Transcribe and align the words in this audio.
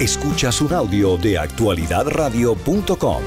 Escuchas 0.00 0.60
un 0.60 0.74
audio 0.74 1.16
de 1.16 1.38
actualidadradio.com. 1.38 3.22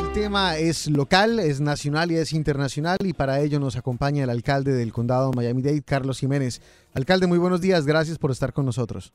El 0.00 0.12
tema 0.12 0.56
es 0.56 0.90
local, 0.90 1.38
es 1.38 1.60
nacional 1.60 2.10
y 2.10 2.16
es 2.16 2.32
internacional 2.32 2.96
y 3.04 3.12
para 3.12 3.38
ello 3.38 3.60
nos 3.60 3.76
acompaña 3.76 4.24
el 4.24 4.30
alcalde 4.30 4.72
del 4.72 4.92
condado 4.92 5.30
Miami-Dade, 5.32 5.84
Carlos 5.84 6.18
Jiménez. 6.18 6.60
Alcalde, 6.92 7.28
muy 7.28 7.38
buenos 7.38 7.60
días, 7.60 7.86
gracias 7.86 8.18
por 8.18 8.32
estar 8.32 8.52
con 8.52 8.66
nosotros. 8.66 9.14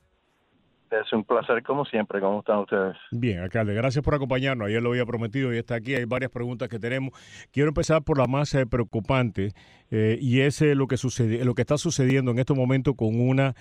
Es 0.92 1.12
un 1.12 1.26
placer 1.26 1.62
como 1.64 1.84
siempre. 1.84 2.22
¿Cómo 2.22 2.40
están 2.40 2.60
ustedes? 2.60 2.96
Bien, 3.12 3.40
alcalde, 3.40 3.74
gracias 3.74 4.04
por 4.04 4.16
acompañarnos. 4.16 4.68
Ayer 4.68 4.82
lo 4.82 4.92
había 4.92 5.06
prometido 5.06 5.54
y 5.54 5.58
está 5.58 5.76
aquí. 5.76 5.96
Hay 5.96 6.06
varias 6.06 6.32
preguntas 6.32 6.70
que 6.70 6.80
tenemos. 6.80 7.12
Quiero 7.52 7.70
empezar 7.70 8.04
por 8.04 8.18
la 8.18 8.28
más 8.28 8.54
eh, 8.54 8.66
preocupante 8.66 9.52
eh, 9.92 10.18
y 10.22 10.42
es 10.42 10.62
eh, 10.62 10.76
lo 10.76 10.88
que 10.88 10.98
sucede, 10.98 11.44
lo 11.44 11.54
que 11.54 11.64
está 11.64 11.78
sucediendo 11.78 12.32
en 12.32 12.40
este 12.40 12.54
momento 12.54 12.94
con 12.94 13.20
una 13.20 13.56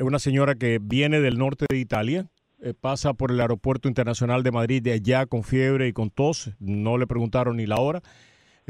una 0.00 0.18
señora 0.18 0.54
que 0.54 0.80
viene 0.80 1.20
del 1.20 1.38
norte 1.38 1.66
de 1.68 1.78
Italia. 1.78 2.26
pasa 2.80 3.14
por 3.14 3.30
el 3.30 3.40
aeropuerto 3.40 3.88
internacional 3.88 4.42
de 4.42 4.50
Madrid 4.50 4.82
de 4.82 4.92
allá 4.92 5.26
con 5.26 5.44
fiebre 5.44 5.86
y 5.86 5.92
con 5.92 6.10
tos, 6.10 6.50
no 6.58 6.98
le 6.98 7.06
preguntaron 7.06 7.58
ni 7.58 7.66
la 7.66 7.76
hora, 7.76 8.02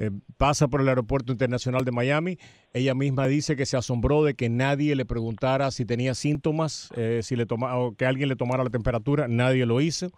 eh, 0.00 0.12
pasa 0.36 0.69
por 0.69 0.80
el 0.80 0.88
aeropuerto 0.88 1.33
internacional 1.33 1.84
de 1.84 1.91
Miami. 1.91 2.38
Ella 2.73 2.95
misma 2.95 3.27
dice 3.27 3.56
que 3.56 3.66
se 3.66 3.77
asombró 3.77 4.23
de 4.23 4.34
que 4.34 4.48
nadie 4.48 4.95
le 4.95 5.05
preguntara 5.05 5.73
si 5.73 5.84
tenía 5.84 6.14
síntomas, 6.14 6.91
eh, 6.95 7.20
si 7.25 7.34
le 7.34 7.47
toma, 7.47 7.77
o 7.77 7.97
que 7.97 8.06
alguien 8.06 8.28
le 8.28 8.36
tomara 8.36 8.62
la 8.62 8.70
temperatura. 8.70 9.27
Nadie 9.27 9.66
lo 9.66 9.80
hizo. 9.80 10.12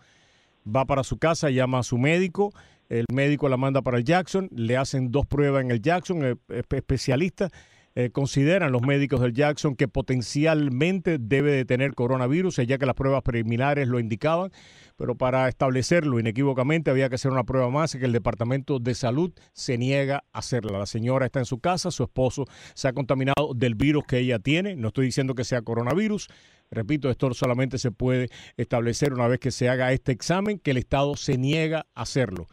Va 0.69 0.85
para 0.85 1.03
su 1.03 1.17
casa, 1.17 1.49
llama 1.49 1.79
a 1.79 1.83
su 1.83 1.97
médico. 1.97 2.53
El 2.91 3.07
médico 3.11 3.49
la 3.49 3.57
manda 3.57 3.81
para 3.81 3.97
el 3.97 4.05
Jackson. 4.05 4.51
Le 4.55 4.77
hacen 4.77 5.11
dos 5.11 5.27
pruebas 5.27 5.65
en 5.65 5.71
el 5.71 5.81
Jackson, 5.81 6.27
eh, 6.27 6.37
especialistas 6.51 7.51
eh, 7.95 8.11
consideran 8.11 8.73
los 8.73 8.83
médicos 8.83 9.21
del 9.21 9.33
Jackson 9.33 9.75
que 9.75 9.89
potencialmente 9.89 11.19
debe 11.19 11.53
de 11.53 11.65
tener 11.65 11.95
coronavirus, 11.95 12.57
ya 12.67 12.79
que 12.79 12.87
las 12.87 12.95
pruebas 12.95 13.23
preliminares 13.23 13.89
lo 13.89 13.99
indicaban, 13.99 14.53
pero 14.97 15.17
para 15.17 15.49
establecerlo 15.49 16.21
inequívocamente 16.21 16.91
había 16.91 17.09
que 17.09 17.17
hacer 17.17 17.33
una 17.33 17.45
prueba 17.45 17.69
más 17.71 17.97
que 17.97 18.05
el 18.05 18.13
Departamento 18.13 18.79
de 18.79 18.95
Salud 18.95 19.33
se 19.53 19.79
niega 19.79 20.25
a 20.33 20.39
hacerla. 20.39 20.79
La 20.79 20.87
señora 20.87 21.27
está 21.27 21.41
en 21.41 21.47
su 21.47 21.59
casa, 21.59 21.91
su 21.91 22.05
esposo 22.05 22.45
se 22.75 22.87
ha 22.87 22.93
contaminado 22.93 23.55
del 23.55 23.75
virus 23.75 24.05
que 24.07 24.19
ella 24.19 24.39
tiene, 24.39 24.77
no 24.77 24.89
estoy 24.89 25.07
diciendo 25.07 25.35
que 25.35 25.45
sea 25.45 25.63
coronavirus, 25.63 26.29
Repito, 26.73 27.11
esto 27.11 27.35
solamente 27.35 27.79
se 27.79 27.91
puede 27.91 28.29
establecer 28.57 29.13
una 29.13 29.27
vez 29.27 29.41
que 29.41 29.51
se 29.51 29.69
haga 29.69 29.93
este 29.93 30.13
examen, 30.13 30.61
que 30.61 30.71
el 30.71 30.77
Estado 30.77 31.17
se 31.17 31.37
niega 31.37 31.87
a 31.95 32.03
hacerlo. 32.03 32.47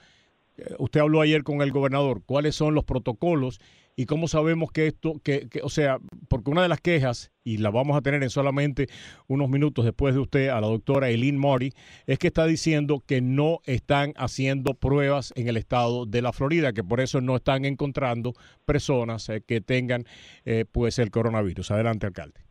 Usted 0.79 0.99
habló 0.99 1.21
ayer 1.21 1.43
con 1.43 1.61
el 1.61 1.71
gobernador. 1.71 2.23
¿Cuáles 2.25 2.55
son 2.55 2.73
los 2.73 2.83
protocolos 2.83 3.59
y 3.99 4.05
cómo 4.05 4.27
sabemos 4.27 4.71
que 4.71 4.85
esto, 4.85 5.19
que, 5.23 5.49
o 5.63 5.69
sea, 5.69 5.97
porque 6.29 6.51
una 6.51 6.61
de 6.61 6.67
las 6.69 6.79
quejas, 6.79 7.31
y 7.43 7.57
la 7.57 7.71
vamos 7.71 7.97
a 7.97 8.01
tener 8.01 8.21
en 8.21 8.29
solamente 8.29 8.89
unos 9.27 9.49
minutos 9.49 9.85
después 9.85 10.13
de 10.13 10.21
usted, 10.21 10.49
a 10.49 10.61
la 10.61 10.67
doctora 10.67 11.09
Eileen 11.09 11.35
Marty, 11.35 11.71
es 12.05 12.19
que 12.19 12.27
está 12.27 12.45
diciendo 12.45 13.03
que 13.05 13.21
no 13.21 13.59
están 13.65 14.13
haciendo 14.15 14.75
pruebas 14.75 15.33
en 15.35 15.47
el 15.47 15.57
estado 15.57 16.05
de 16.05 16.21
la 16.21 16.31
Florida, 16.31 16.73
que 16.73 16.83
por 16.83 17.01
eso 17.01 17.21
no 17.21 17.35
están 17.37 17.65
encontrando 17.65 18.33
personas 18.65 19.29
eh, 19.29 19.41
que 19.41 19.61
tengan 19.61 20.05
eh, 20.45 20.65
pues 20.71 20.99
el 20.99 21.09
coronavirus. 21.09 21.71
Adelante, 21.71 22.05
alcalde. 22.05 22.46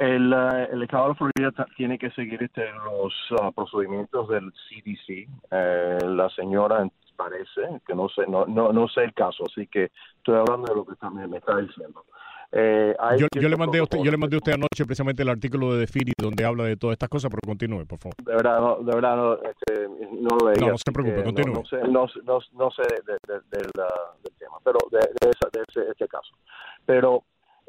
El, 0.00 0.32
eh, 0.32 0.68
el, 0.72 0.82
Estado 0.82 1.02
de 1.02 1.08
la 1.10 1.14
Florida 1.14 1.66
tiene 1.76 1.98
que 1.98 2.10
seguir 2.12 2.42
este, 2.42 2.64
los 2.72 3.12
ah, 3.38 3.50
procedimientos 3.54 4.28
del 4.28 4.50
CDC. 4.50 5.28
la 5.50 6.30
señora 6.30 6.88
parece, 7.20 7.82
que 7.86 7.94
no 7.94 8.08
sé, 8.08 8.22
no, 8.26 8.46
no, 8.46 8.72
no 8.72 8.88
sé 8.88 9.04
el 9.04 9.12
caso, 9.12 9.44
así 9.44 9.66
que 9.66 9.90
estoy 10.16 10.36
hablando 10.36 10.72
de 10.72 10.74
lo 10.74 10.86
que 10.86 10.94
me, 11.28 11.36
está 11.36 11.58
diciendo. 11.58 12.04
Eh, 12.50 12.96
yo, 13.18 13.48
le 13.48 13.56
mandé 13.56 13.78
a 13.78 13.82
usted, 13.82 13.98
yo 14.02 14.10
le 14.10 14.16
mandé 14.16 14.36
a 14.36 14.38
usted 14.38 14.54
anoche 14.54 14.84
precisamente 14.86 15.22
el 15.22 15.28
artículo 15.28 15.74
de 15.74 15.80
Defiri 15.80 16.12
donde 16.16 16.44
habla 16.44 16.64
de 16.64 16.76
todas 16.76 16.94
estas 16.94 17.10
cosas, 17.10 17.30
pero 17.30 17.40
continúe, 17.46 17.84
por 17.86 17.98
favor. 17.98 18.16
De 18.24 18.34
verdad, 18.34 18.58
no, 18.58 18.76
de 18.76 18.94
verdad 18.94 19.16
no, 19.16 19.34
este, 19.34 19.86
no 20.18 20.36
lo 20.36 20.46
veía. 20.46 20.66
No, 20.66 20.72
no 20.72 20.78
se 20.78 20.92
preocupe, 20.92 21.22
continúe. 21.22 21.54
No, 21.54 21.64
sé, 22.08 22.20
no, 22.24 22.38
no, 22.54 22.70
sé 22.70 22.82
de, 23.06 23.18
del 23.28 23.70
tema, 24.38 24.56
pero 24.64 24.78
de, 24.90 24.98
de, 24.98 25.30
ese, 25.30 25.90
este 25.90 26.08
caso. 26.08 26.32
Pero 26.86 27.22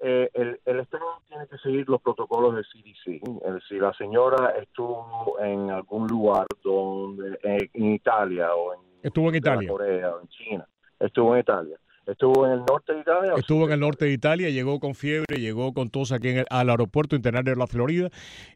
eh, 0.04 0.30
el, 0.34 0.60
el, 0.66 0.80
Estado 0.80 1.06
tiene 1.28 1.48
que 1.48 1.58
seguir 1.60 1.88
los 1.88 2.02
protocolos 2.02 2.56
del 2.56 2.66
CDC. 2.66 3.22
si 3.68 3.76
la 3.76 3.94
señora 3.94 4.54
estuvo 4.62 5.38
en 5.40 5.70
algún 5.70 6.08
lugar 6.08 6.48
donde, 6.64 7.38
en 7.44 7.94
Italia 7.94 8.54
o 8.56 8.74
en 8.74 8.80
Estuvo 9.04 9.30
en 9.30 9.36
Italia. 9.36 9.70
Corea, 9.70 10.14
en 10.22 10.28
China. 10.30 10.68
Estuvo 11.00 11.36
en 11.36 11.42
Italia. 11.42 11.78
Estuvo 12.06 12.46
en 12.46 12.54
el 12.54 12.60
norte 12.60 12.94
de 12.94 13.02
Italia. 13.02 13.34
Estuvo 13.38 13.66
en 13.66 13.72
el 13.72 13.80
norte 13.80 14.06
de 14.06 14.12
Italia, 14.12 14.50
llegó 14.50 14.80
con 14.80 14.96
fiebre, 14.96 15.38
llegó 15.38 15.74
con 15.74 15.90
tos 15.90 16.12
aquí 16.12 16.30
en 16.30 16.38
el, 16.40 16.46
al 16.50 16.70
aeropuerto 16.70 17.16
internacional 17.16 17.56
de 17.56 17.60
la 17.60 17.68
Florida 17.68 18.10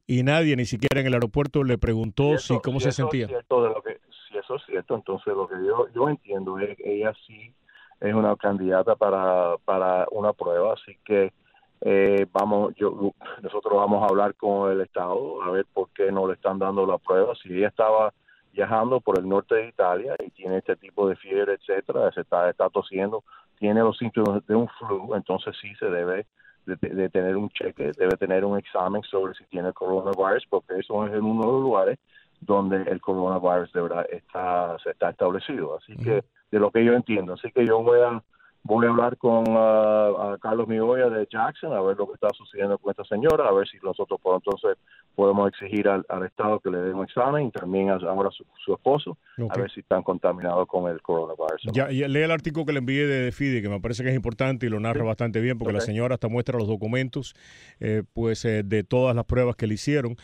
y 0.08 0.24
nadie, 0.24 0.56
ni 0.56 0.66
siquiera 0.66 1.02
en 1.02 1.08
el 1.08 1.14
aeropuerto, 1.14 1.64
le 1.64 1.78
preguntó 1.78 2.38
si, 2.38 2.60
cómo 2.60 2.80
se 2.80 2.92
sentía. 2.92 3.28
si 3.28 4.38
eso 4.38 4.56
es 4.56 4.66
cierto, 4.66 4.96
entonces 4.96 5.34
lo 5.34 5.48
que 5.48 5.56
yo, 5.66 5.88
yo 5.94 6.10
entiendo 6.10 6.58
es 6.60 6.76
que 6.76 6.96
ella 6.96 7.14
sí 7.28 7.54
es 8.00 8.14
una 8.14 8.36
candidata 8.36 8.96
para, 8.96 9.58
para 9.66 10.08
una 10.12 10.34
prueba, 10.34 10.74
así 10.74 10.98
que 11.04 11.34
eh, 11.82 12.26
vamos, 12.32 12.74
yo, 12.76 13.14
nosotros 13.42 13.74
vamos 13.76 14.04
a 14.04 14.08
hablar 14.08 14.36
con 14.36 14.72
el 14.72 14.82
Estado 14.82 15.42
a 15.44 15.52
ver 15.52 15.66
por 15.74 15.90
qué 15.90 16.12
no 16.12 16.28
le 16.28 16.34
están 16.34 16.58
dando 16.58 16.86
la 16.86 16.98
prueba. 16.98 17.34
Si 17.36 17.54
ella 17.54 17.68
estaba 17.68 18.14
viajando 18.54 19.02
por 19.02 19.20
el 19.20 19.28
norte 19.28 19.56
de 19.56 19.68
Italia 19.68 20.16
y 20.26 20.32
tiene 20.32 20.58
este 20.58 20.76
tipo 20.78 21.08
de 21.08 21.16
fiebre, 21.18 21.54
etcétera, 21.54 22.12
se 22.12 22.22
está, 22.22 22.50
está 22.50 22.70
tosiendo, 22.70 23.24
tiene 23.60 23.82
los 23.82 23.98
síntomas 23.98 24.46
de 24.48 24.56
un 24.56 24.68
flu, 24.80 25.14
entonces 25.14 25.56
sí 25.62 25.76
se 25.76 25.90
debe 25.90 26.26
de, 26.66 27.10
tener 27.10 27.38
un 27.38 27.50
cheque, 27.50 27.92
debe 27.98 28.18
tener 28.18 28.44
un 28.44 28.58
examen 28.58 29.04
sobre 29.04 29.34
si 29.36 29.44
tiene 29.46 29.72
coronavirus, 29.74 30.46
porque 30.50 30.80
eso 30.80 31.06
es 31.06 31.14
en 31.14 31.24
uno 31.24 31.42
de 31.42 31.52
los 31.52 31.62
lugares 31.62 32.00
donde 32.42 32.78
el 32.78 33.00
coronavirus 33.02 33.72
de 33.74 33.82
verdad 33.82 34.06
está, 34.12 34.78
se 34.84 34.92
está 34.92 35.10
establecido. 35.10 35.78
Así 35.78 35.96
que, 35.98 36.24
de 36.56 36.62
lo 36.62 36.72
que 36.72 36.86
yo 36.86 36.94
entiendo, 36.94 37.34
así 37.34 37.52
que 37.52 37.66
yo 37.66 37.84
voy 37.84 38.00
a 38.00 38.24
voy 38.64 38.88
a 38.88 38.90
hablar 38.90 39.16
con 39.18 39.44
uh, 39.48 40.40
Carlos 40.42 40.68
Migoya 40.68 41.08
de 41.08 41.28
Jackson 41.30 41.72
a 41.74 41.82
ver 41.82 41.98
lo 41.98 42.08
que 42.08 42.14
está 42.14 42.30
sucediendo 42.36 42.80
con 42.80 42.90
esta 42.90 43.04
señora, 43.04 43.48
a 43.48 43.54
ver 43.54 43.68
si 43.68 43.78
nosotros 43.84 44.20
por 44.22 44.36
entonces 44.36 44.78
podemos 45.14 45.50
exigir 45.50 45.88
al, 45.88 46.04
Estado 46.26 46.60
que 46.60 46.72
le 46.72 46.80
dé 46.80 46.94
un 46.94 47.04
examen 47.04 47.48
y 47.48 47.52
también 47.52 47.90
ahora 47.90 48.32
su, 48.32 48.44
su 48.66 48.74
esposo, 48.74 49.18
a 49.38 49.58
ver 49.58 49.70
si 49.70 49.82
están 49.82 50.02
contaminados 50.02 50.68
con 50.68 50.90
el 50.90 51.00
coronavirus. 51.02 51.62
Ya, 51.74 51.88
lee 51.88 52.24
el 52.24 52.32
artículo 52.32 52.66
que 52.66 52.74
le 52.74 52.80
envié 52.80 53.06
de 53.06 53.32
FIDE, 53.32 53.62
que 53.62 53.70
me 53.70 53.80
parece 53.80 54.04
que 54.04 54.10
es 54.10 54.16
importante 54.16 54.66
y 54.66 54.70
lo 54.70 54.80
narra 54.80 55.04
bastante 55.04 55.42
bien, 55.42 55.60
porque 55.60 55.74
la 55.74 55.82
señora 55.82 56.16
hasta 56.16 56.28
muestra 56.28 56.58
los 56.58 56.68
documentos 56.68 57.36
eh, 57.80 58.02
pues 58.14 58.46
eh, 58.46 58.64
de 58.64 58.84
todas 58.84 59.16
las 59.16 59.26
pruebas 59.26 59.56
que 59.56 59.68
le 59.68 59.76
hicieron. 59.76 60.16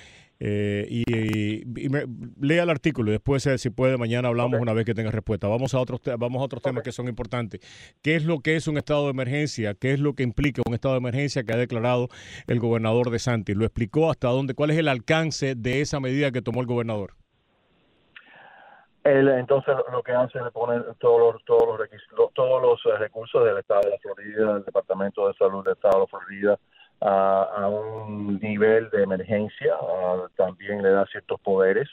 Eh, 0.44 0.88
y, 0.90 1.64
lea 2.44 2.64
el 2.64 2.70
artículo 2.72 3.12
y 3.12 3.12
después, 3.12 3.46
eh, 3.46 3.60
si 3.60 3.70
puede, 3.70 3.98
mañana 3.98 4.28
hablamos 4.28 4.60
una 4.60 4.74
vez 4.74 4.86
que 4.86 4.96
tenga 4.96 5.12
respuesta. 5.12 5.48
Vamos 5.48 5.76
a 5.76 5.80
otros, 5.80 6.02
vamos 6.18 6.42
a 6.42 6.46
otros 6.46 6.64
temas 6.64 6.82
que 6.82 6.92
son 6.92 7.08
importantes. 7.08 7.62
¿Qué 8.02 8.16
es 8.16 8.26
lo 8.26 8.40
que 8.40 8.56
es 8.56 8.68
un 8.68 8.78
estado 8.78 9.04
de 9.04 9.12
emergencia? 9.12 9.76
¿Qué 9.76 9.94
es 9.94 10.00
lo 10.00 10.16
que 10.16 10.24
implica 10.24 10.64
un 10.66 10.74
estado 10.74 10.96
de 10.96 10.98
emergencia 10.98 11.44
que 11.44 11.54
ha 11.54 11.58
declarado 11.58 12.08
el 12.48 12.60
gobernador 12.60 13.12
de 13.12 13.20
Santi? 13.20 13.54
¿Lo 13.54 13.66
explicó 13.66 14.10
hasta 14.10 14.30
dónde? 14.30 14.56
¿Cuál 14.56 14.72
es 14.72 14.80
el 14.80 14.88
alcance 14.88 15.54
de 15.54 15.82
esa 15.82 16.00
medida 16.00 16.32
que 16.32 16.42
tomó 16.42 16.62
el 16.62 16.68
gobernador? 16.68 17.14
entonces 19.04 19.76
lo 19.92 20.04
que 20.04 20.12
hace 20.12 20.38
es 20.38 20.52
poner 20.52 20.84
todos 21.00 21.34
los, 21.34 21.46
todos 21.46 21.80
los, 21.80 22.34
todos 22.34 22.62
los 22.62 22.86
eh, 22.86 22.98
recursos 23.00 23.44
del 23.44 23.58
Estado 23.58 23.82
de 23.82 23.90
la 23.92 23.98
Florida, 23.98 24.54
del 24.54 24.64
Departamento 24.64 25.28
de 25.28 25.34
Salud 25.34 25.64
del 25.64 25.74
Estado 25.74 25.96
de 25.96 26.02
la 26.02 26.08
Florida, 26.08 26.60
a, 27.02 27.68
un 27.68 28.40
nivel 28.40 28.90
de 28.92 29.04
emergencia, 29.04 29.76
también 30.36 30.84
le 30.84 30.92
da 30.92 31.06
ciertos 31.08 31.40
poderes 31.42 31.90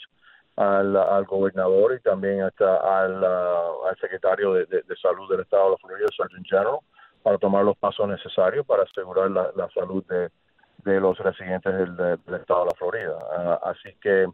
al, 0.56 0.96
al 0.96 1.24
gobernador 1.24 1.94
y 1.94 2.00
también 2.00 2.42
hasta 2.42 2.76
al, 2.76 3.24
al 3.24 3.96
secretario 4.00 4.52
de, 4.54 4.66
de, 4.66 4.96
Salud 5.00 5.30
del 5.30 5.40
Estado 5.40 5.64
de 5.64 5.70
la 5.70 5.76
Florida, 5.78 6.08
Surgeon 6.14 6.44
General, 6.44 6.78
para 7.22 7.38
tomar 7.38 7.64
los 7.64 7.76
pasos 7.76 8.08
necesarios 8.08 8.66
para 8.66 8.82
asegurar 8.82 9.30
la, 9.30 9.50
la 9.56 9.68
salud 9.70 10.04
de, 10.06 10.30
de 10.84 11.00
los 11.00 11.16
residentes 11.18 11.72
del, 11.72 11.96
del, 11.96 12.34
Estado 12.34 12.64
de 12.64 12.66
la 12.66 12.76
Florida. 12.76 13.18
Ah, 13.36 13.60
así 13.64 13.94
que 14.00 14.26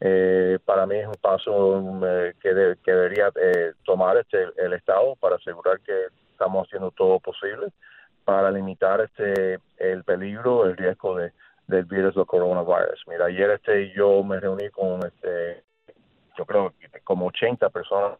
eh, 0.00 0.58
para 0.64 0.86
mí 0.86 0.96
es 0.96 1.06
un 1.06 1.14
paso 1.20 2.00
eh, 2.06 2.34
que, 2.40 2.76
que, 2.84 2.92
debería 2.92 3.30
eh, 3.40 3.72
tomar 3.84 4.16
este 4.16 4.46
el 4.56 4.72
Estado 4.72 5.16
para 5.16 5.36
asegurar 5.36 5.80
que 5.80 6.06
estamos 6.32 6.66
haciendo 6.66 6.90
todo 6.92 7.18
posible 7.20 7.68
para 8.28 8.50
limitar 8.50 9.00
este 9.00 9.58
el 9.78 10.04
peligro, 10.04 10.66
el 10.66 10.76
riesgo 10.76 11.16
de, 11.16 11.32
del 11.66 11.86
virus 11.86 12.14
del 12.14 12.26
coronavirus. 12.26 13.02
Mira, 13.06 13.24
ayer 13.24 13.52
este 13.52 13.90
yo 13.94 14.22
me 14.22 14.38
reuní 14.38 14.68
con 14.68 15.00
este 15.06 15.64
yo 16.36 16.44
creo 16.44 16.74
como 17.04 17.28
80 17.28 17.70
personas 17.70 18.18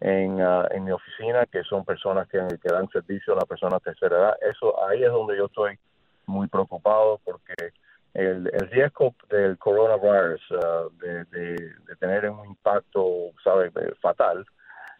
en, 0.00 0.40
ah, 0.40 0.66
en 0.70 0.84
mi 0.84 0.90
oficina 0.90 1.44
que 1.44 1.62
son 1.64 1.84
personas 1.84 2.26
que, 2.28 2.38
dan 2.38 2.88
servicio 2.88 3.34
a 3.34 3.36
la 3.36 3.44
persona 3.44 3.78
tercera 3.78 4.16
edad. 4.16 4.36
Eso 4.40 4.82
ahí 4.88 5.04
es 5.04 5.10
donde 5.10 5.36
yo 5.36 5.44
estoy 5.44 5.78
muy 6.24 6.48
preocupado 6.48 7.20
porque 7.22 7.72
el, 8.14 8.48
el 8.54 8.70
riesgo 8.70 9.14
del 9.28 9.58
coronavirus 9.58 10.50
uh, 10.52 10.90
de, 10.96 11.24
de, 11.26 11.56
de, 11.86 11.96
tener 12.00 12.30
un 12.30 12.42
impacto, 12.46 13.32
sabe, 13.44 13.70
fatal 14.00 14.46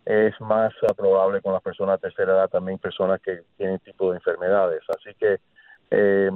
es 0.07 0.41
más 0.41 0.73
probable 0.97 1.43
con 1.43 1.53
las 1.53 1.63
personas 1.63 2.01
de 2.01 2.09
tercera 2.09 2.33
edad, 2.33 2.49
también 2.49 2.79
personas 2.79 3.21
que 3.21 3.43
tienen 3.57 3.81
tipo 3.81 4.11
de 4.11 4.19
enfermedades. 4.19 4.83
Así 4.89 5.13
que 5.19 5.41
eh, 5.91 6.31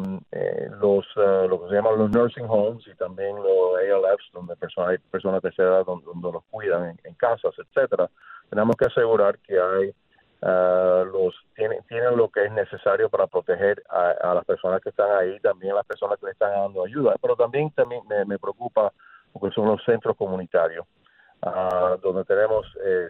los 0.81 1.07
lo 1.17 1.63
que 1.63 1.69
se 1.69 1.75
llaman 1.77 1.99
los 1.99 2.11
nursing 2.11 2.47
homes 2.49 2.85
y 2.89 2.95
también 2.97 3.37
los 3.37 3.79
ALFs, 3.79 4.31
donde 4.33 4.57
personas, 4.57 4.91
hay 4.91 4.99
personas 4.99 5.41
de 5.43 5.51
esa 5.51 5.63
edad 5.63 5.87
donde, 5.87 6.33
los 6.33 6.43
cuidan 6.51 6.99
en, 7.05 7.15
casas, 7.15 7.55
etcétera. 7.59 8.11
Tenemos 8.49 8.75
que 8.77 8.87
asegurar 8.87 9.39
que 9.39 9.59
hay 9.61 9.95
los 10.43 11.35
tienen, 11.55 11.83
tienen 11.87 12.17
lo 12.17 12.29
que 12.29 12.47
es 12.47 12.53
necesario 12.53 13.09
para 13.09 13.27
proteger 13.29 13.83
a, 13.89 14.35
las 14.35 14.45
personas 14.47 14.81
que 14.81 14.89
están 14.89 15.11
ahí, 15.13 15.39
también 15.41 15.73
a 15.73 15.77
las 15.77 15.87
personas 15.87 16.19
que 16.19 16.27
le 16.27 16.33
están 16.33 16.51
dando 16.51 16.85
ayuda. 16.85 17.15
Pero 17.23 17.37
también, 17.37 17.71
también 17.71 18.03
me, 18.27 18.39
preocupa 18.39 18.93
porque 19.33 19.55
son 19.55 19.67
los 19.67 19.85
centros 19.85 20.17
comunitarios, 20.17 20.87
donde 22.03 22.25
tenemos 22.25 22.67
eh, 22.85 23.09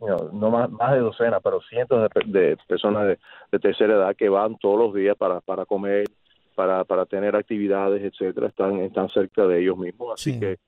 no 0.00 0.50
más, 0.50 0.70
más 0.70 0.92
de 0.92 1.00
docenas, 1.00 1.40
pero 1.42 1.60
cientos 1.62 2.08
de, 2.26 2.56
personas 2.66 3.16
de, 3.50 3.58
tercera 3.58 3.94
edad 3.94 4.16
que 4.16 4.28
van 4.28 4.56
todos 4.56 4.78
los 4.78 4.94
días 4.94 5.16
para, 5.16 5.40
para 5.40 5.64
comer, 5.64 6.06
para, 6.54 6.84
para 6.84 7.06
tener 7.06 7.34
actividades, 7.36 8.02
etcétera, 8.02 8.48
están, 8.48 8.78
están 8.80 9.08
cerca 9.08 9.46
de 9.46 9.60
ellos 9.60 9.78
mismos. 9.78 10.14
Así 10.14 10.38
que 10.38 10.58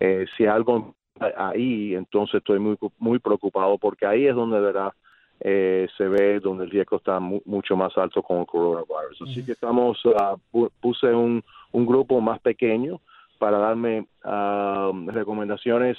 eh, 0.00 0.26
si 0.36 0.46
algo 0.46 0.94
ahí, 1.18 1.94
entonces 1.94 2.36
estoy 2.36 2.58
muy, 2.58 2.76
muy 2.98 3.18
preocupado 3.18 3.78
porque 3.78 4.06
ahí 4.06 4.26
es 4.26 4.34
donde 4.34 4.60
verá 4.60 4.94
eh, 5.40 5.86
se 5.98 6.08
ve 6.08 6.40
donde 6.40 6.64
el 6.64 6.70
riesgo 6.70 6.96
está 6.96 7.20
mucho 7.20 7.76
más 7.76 7.96
alto 7.98 8.22
con 8.22 8.40
el 8.40 8.46
coronavirus. 8.46 9.22
Así 9.22 9.44
que 9.44 9.52
estamos, 9.52 10.02
uh, 10.04 10.68
puse 10.80 11.08
un, 11.08 11.44
un 11.72 11.86
grupo 11.86 12.20
más 12.20 12.40
pequeño 12.40 13.00
para 13.38 13.58
darme 13.58 14.06
uh, 14.24 15.10
recomendaciones 15.10 15.98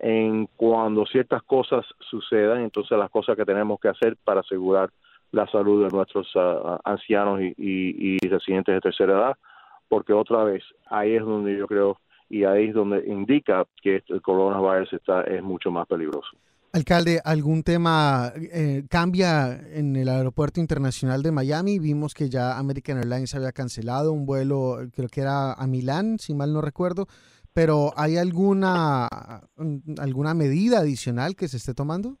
en 0.00 0.48
cuando 0.56 1.04
ciertas 1.04 1.42
cosas 1.42 1.84
sucedan, 2.10 2.62
entonces 2.62 2.96
las 2.96 3.10
cosas 3.10 3.36
que 3.36 3.44
tenemos 3.44 3.78
que 3.78 3.88
hacer 3.88 4.16
para 4.24 4.40
asegurar 4.40 4.90
la 5.30 5.46
salud 5.48 5.84
de 5.84 5.94
nuestros 5.94 6.26
ah, 6.36 6.80
ancianos 6.84 7.40
y, 7.40 8.16
residentes 8.26 8.74
de 8.74 8.80
tercera 8.80 9.12
edad, 9.12 9.36
porque 9.88 10.12
otra 10.12 10.44
vez 10.44 10.64
ahí 10.88 11.14
es 11.14 11.22
donde 11.22 11.56
yo 11.56 11.66
creo 11.66 11.98
y 12.30 12.44
ahí 12.44 12.68
es 12.68 12.74
donde 12.74 13.04
indica 13.06 13.66
que 13.82 14.02
el 14.08 14.22
coronavirus 14.22 14.94
está 14.94 15.22
es 15.22 15.42
mucho 15.42 15.70
más 15.70 15.86
peligroso. 15.86 16.30
Alcalde, 16.72 17.20
¿algún 17.24 17.64
tema 17.64 18.32
eh, 18.36 18.84
cambia 18.88 19.60
en 19.74 19.96
el 19.96 20.08
aeropuerto 20.08 20.60
internacional 20.60 21.20
de 21.20 21.32
Miami? 21.32 21.80
Vimos 21.80 22.14
que 22.14 22.30
ya 22.30 22.58
American 22.58 22.98
Airlines 22.98 23.34
había 23.34 23.50
cancelado 23.50 24.12
un 24.12 24.24
vuelo, 24.24 24.78
creo 24.94 25.08
que 25.08 25.20
era 25.20 25.52
a 25.52 25.66
Milán, 25.66 26.20
si 26.20 26.32
mal 26.32 26.52
no 26.52 26.60
recuerdo 26.60 27.08
pero 27.52 27.92
¿hay 27.96 28.16
alguna, 28.16 29.08
alguna 29.98 30.34
medida 30.34 30.78
adicional 30.78 31.36
que 31.36 31.48
se 31.48 31.56
esté 31.56 31.74
tomando? 31.74 32.16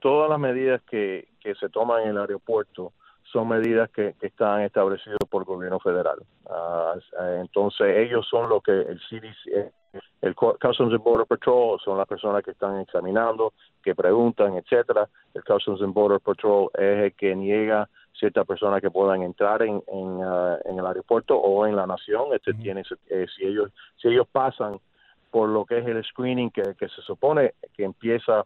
todas 0.00 0.30
las 0.30 0.38
medidas 0.38 0.80
que, 0.90 1.28
que 1.40 1.54
se 1.56 1.68
toman 1.68 2.04
en 2.04 2.08
el 2.10 2.18
aeropuerto 2.18 2.92
son 3.32 3.48
medidas 3.48 3.90
que, 3.90 4.14
están 4.20 4.62
establecidas 4.62 5.18
por 5.30 5.42
el 5.42 5.46
gobierno 5.46 5.80
federal. 5.80 6.18
Ah, 6.50 6.94
entonces 7.40 7.96
ellos 7.96 8.26
son 8.28 8.48
lo 8.48 8.60
que 8.60 8.72
el 8.72 9.00
CDC, 9.08 9.72
el 10.20 10.34
Customs 10.34 10.92
and 10.92 11.02
Border 11.02 11.26
Patrol 11.26 11.78
son 11.82 11.98
las 11.98 12.06
personas 12.06 12.44
que 12.44 12.50
están 12.50 12.80
examinando, 12.80 13.54
que 13.82 13.94
preguntan, 13.94 14.54
etcétera. 14.56 15.08
El 15.34 15.42
Customs 15.44 15.80
and 15.82 15.94
Border 15.94 16.20
Patrol 16.20 16.68
es 16.74 17.04
el 17.04 17.12
que 17.14 17.34
niega 17.34 17.88
ciertas 18.12 18.46
personas 18.46 18.80
que 18.80 18.90
puedan 18.90 19.22
entrar 19.22 19.62
en, 19.62 19.82
en, 19.88 20.06
uh, 20.06 20.56
el 20.64 20.86
aeropuerto 20.86 21.36
o 21.36 21.66
en 21.66 21.76
la 21.76 21.86
nación. 21.86 22.32
Este 22.32 22.54
tiene, 22.54 22.82
eh, 23.08 23.26
si 23.36 23.44
ellos 23.44 23.70
si 23.96 24.08
ellos 24.08 24.26
pasan 24.30 24.78
por 25.30 25.48
lo 25.48 25.64
que 25.64 25.78
es 25.78 25.86
el 25.86 26.02
screening 26.04 26.50
que, 26.50 26.62
que 26.78 26.88
se 26.88 27.02
supone 27.02 27.54
que 27.74 27.84
empieza 27.84 28.44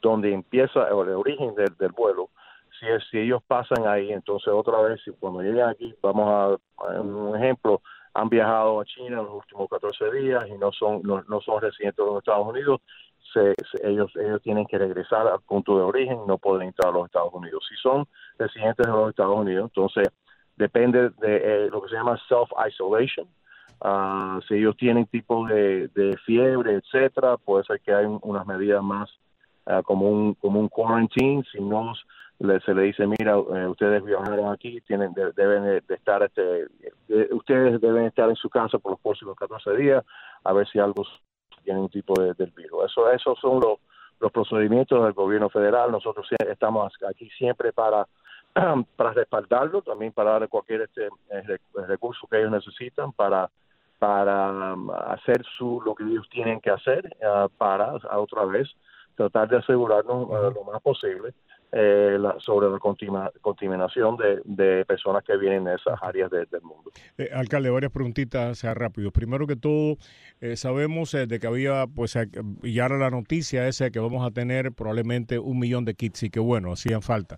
donde 0.00 0.32
empieza 0.32 0.86
el 0.86 0.94
origen 0.94 1.54
del, 1.56 1.76
del 1.76 1.90
vuelo, 1.90 2.30
si, 2.78 2.86
si 3.10 3.18
ellos 3.18 3.42
pasan 3.46 3.86
ahí, 3.86 4.12
entonces 4.12 4.52
otra 4.52 4.80
vez, 4.80 5.00
si 5.04 5.10
cuando 5.12 5.42
lleguen 5.42 5.64
aquí, 5.64 5.94
vamos 6.00 6.58
a, 6.84 7.00
un 7.00 7.36
ejemplo, 7.36 7.82
han 8.14 8.28
viajado 8.28 8.80
a 8.80 8.84
China 8.84 9.20
en 9.20 9.24
los 9.24 9.34
últimos 9.34 9.68
14 9.68 10.12
días 10.12 10.44
y 10.48 10.52
no 10.52 10.72
son 10.72 11.02
no, 11.02 11.22
no 11.28 11.40
son 11.40 11.60
residentes 11.60 12.04
de 12.04 12.10
los 12.10 12.18
Estados 12.18 12.46
Unidos, 12.46 12.80
se, 13.32 13.54
ellos 13.82 14.10
ellos 14.16 14.42
tienen 14.42 14.66
que 14.66 14.78
regresar 14.78 15.26
al 15.26 15.40
punto 15.40 15.76
de 15.76 15.84
origen, 15.84 16.18
no 16.26 16.38
pueden 16.38 16.68
entrar 16.68 16.90
a 16.90 16.92
los 16.92 17.06
Estados 17.06 17.32
Unidos. 17.32 17.64
Si 17.68 17.76
son 17.76 18.06
residentes 18.38 18.86
de 18.86 18.92
los 18.92 19.10
Estados 19.10 19.36
Unidos, 19.36 19.70
entonces 19.70 20.08
depende 20.56 21.10
de 21.10 21.36
eh, 21.36 21.68
lo 21.70 21.82
que 21.82 21.88
se 21.88 21.96
llama 21.96 22.18
self-isolation. 22.28 23.26
Uh, 23.80 24.40
si 24.48 24.54
ellos 24.54 24.76
tienen 24.76 25.06
tipo 25.06 25.46
de, 25.46 25.86
de, 25.94 26.16
fiebre, 26.26 26.74
etcétera, 26.74 27.36
puede 27.36 27.62
ser 27.62 27.80
que 27.80 27.94
hay 27.94 28.06
unas 28.22 28.44
medidas 28.44 28.82
más 28.82 29.08
uh, 29.66 29.82
como 29.84 30.10
un 30.10 30.34
como 30.34 30.58
un 30.58 30.68
quarantine. 30.68 31.44
Si 31.52 31.60
no, 31.60 31.94
se 32.38 32.74
le 32.74 32.82
dice, 32.82 33.06
mira, 33.06 33.34
eh, 33.34 33.66
ustedes 33.66 34.04
viajaron 34.04 34.52
aquí, 34.52 34.80
tienen 34.82 35.12
deben 35.12 35.62
de, 35.62 35.94
estar, 35.94 36.22
este, 36.22 36.66
ustedes 37.32 37.80
deben 37.80 38.04
estar 38.04 38.28
en 38.28 38.36
su 38.36 38.48
casa 38.48 38.78
por 38.78 38.92
los 38.92 39.00
próximos 39.00 39.36
14 39.36 39.76
días, 39.76 40.04
a 40.44 40.52
ver 40.52 40.66
si 40.68 40.78
algo 40.78 41.04
tiene 41.68 41.80
un 41.80 41.90
tipo 41.90 42.18
de, 42.18 42.32
del 42.32 42.50
virus. 42.52 42.86
Eso, 42.86 43.10
esos 43.10 43.38
son 43.40 43.60
los, 43.60 43.78
los 44.20 44.32
procedimientos 44.32 45.04
del 45.04 45.12
gobierno 45.12 45.50
federal. 45.50 45.92
Nosotros 45.92 46.26
estamos 46.50 46.90
aquí 47.06 47.28
siempre 47.36 47.74
para 47.74 48.06
para 48.96 49.12
respaldarlo, 49.12 49.82
también 49.82 50.12
para 50.12 50.30
darle 50.30 50.48
cualquier 50.48 50.80
este, 50.82 51.08
eh, 51.30 51.58
recurso 51.86 52.26
que 52.26 52.38
ellos 52.38 52.50
necesitan 52.50 53.12
para 53.12 53.50
para 53.98 54.74
um, 54.74 54.90
hacer 54.90 55.44
su 55.58 55.82
lo 55.84 55.94
que 55.94 56.04
ellos 56.04 56.26
tienen 56.30 56.58
que 56.60 56.70
hacer 56.70 57.04
uh, 57.20 57.48
para 57.58 57.94
otra 58.16 58.44
vez 58.46 58.68
tratar 59.16 59.48
de 59.48 59.58
asegurarnos 59.58 60.28
uh, 60.28 60.50
lo 60.54 60.64
más 60.64 60.80
posible 60.80 61.34
eh, 61.72 62.18
sobre 62.38 62.70
la 62.70 62.78
contaminación 63.40 64.16
de, 64.16 64.40
de, 64.44 64.84
personas 64.86 65.22
que 65.22 65.36
vienen 65.36 65.64
de 65.64 65.74
esas 65.74 65.98
áreas 66.02 66.30
del 66.30 66.62
mundo. 66.62 66.90
Eh, 67.18 67.28
alcalde, 67.32 67.68
varias 67.68 67.92
preguntitas 67.92 68.58
sea 68.58 68.72
rápido. 68.74 69.10
Primero 69.10 69.46
que 69.46 69.56
todo, 69.56 69.96
eh, 70.40 70.56
sabemos 70.56 71.12
de 71.12 71.38
que 71.38 71.46
había, 71.46 71.86
pues, 71.86 72.16
y 72.62 72.78
ahora 72.78 72.96
la 72.96 73.10
noticia 73.10 73.68
es 73.68 73.82
que 73.92 73.98
vamos 73.98 74.26
a 74.26 74.30
tener 74.30 74.72
probablemente 74.72 75.38
un 75.38 75.58
millón 75.58 75.84
de 75.84 75.94
kits 75.94 76.22
y 76.22 76.30
que 76.30 76.40
bueno, 76.40 76.72
hacían 76.72 77.02
falta. 77.02 77.36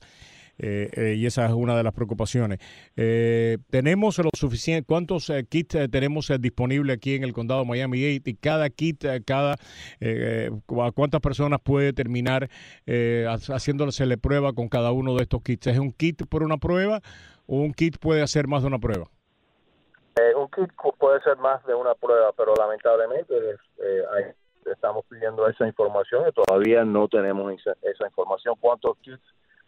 Eh, 0.62 0.91
eh, 0.93 1.15
y 1.15 1.25
esa 1.25 1.47
es 1.47 1.53
una 1.53 1.75
de 1.75 1.83
las 1.83 1.95
preocupaciones. 1.95 2.59
Eh, 2.95 3.57
¿Tenemos 3.71 4.19
lo 4.19 4.29
suficiente? 4.37 4.87
¿Cuántos 4.87 5.33
kits 5.49 5.91
tenemos 5.91 6.31
disponibles 6.39 6.97
aquí 6.97 7.15
en 7.15 7.25
el 7.25 7.33
condado 7.33 7.62
de 7.62 7.69
Miami-Dade? 7.69 8.31
Y 8.31 8.35
cada 8.35 8.69
kit, 8.69 9.05
cada 9.27 9.57
¿cuántas 10.67 11.21
personas 11.21 11.61
puede 11.62 11.93
terminar 11.93 12.49
haciéndole 13.49 13.91
prueba 14.19 14.53
con 14.53 14.69
cada 14.69 14.93
uno 14.93 15.15
de 15.17 15.23
estos 15.23 15.43
kits? 15.43 15.69
¿Es 15.69 15.79
un 15.79 15.93
kit 15.93 16.27
por 16.29 16.43
una 16.43 16.59
prueba 16.59 17.01
o 17.47 17.56
un 17.56 17.73
kit 17.73 17.97
puede 17.99 18.23
hacer 18.23 18.47
más 18.47 18.63
de 18.63 18.69
una 18.69 18.79
prueba? 18.79 19.06
un 20.37 20.49
kit 20.49 20.71
puede 20.99 21.20
ser 21.23 21.39
más 21.39 21.65
de 21.65 21.75
una 21.75 21.94
prueba, 21.94 22.32
pero 22.37 22.55
lamentablemente 22.55 23.34
estamos 24.67 25.05
pidiendo 25.08 25.49
esa 25.49 25.67
información 25.67 26.25
y 26.29 26.32
todavía 26.32 26.84
no 26.84 27.08
tenemos 27.08 27.53
esa, 27.55 27.75
esa 27.82 28.06
información. 28.06 28.55
¿Cuántos 28.61 28.99
kits 28.99 29.23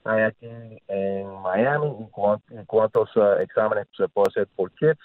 hay 0.04 0.22
aquí 0.22 0.71
Miami 1.52 1.96
y, 2.00 2.64
cuántos 2.66 3.16
uh, 3.16 3.40
exámenes 3.40 3.86
se 3.96 4.08
puede 4.08 4.28
hacer 4.28 4.48
por 4.56 4.70
kits. 4.72 5.00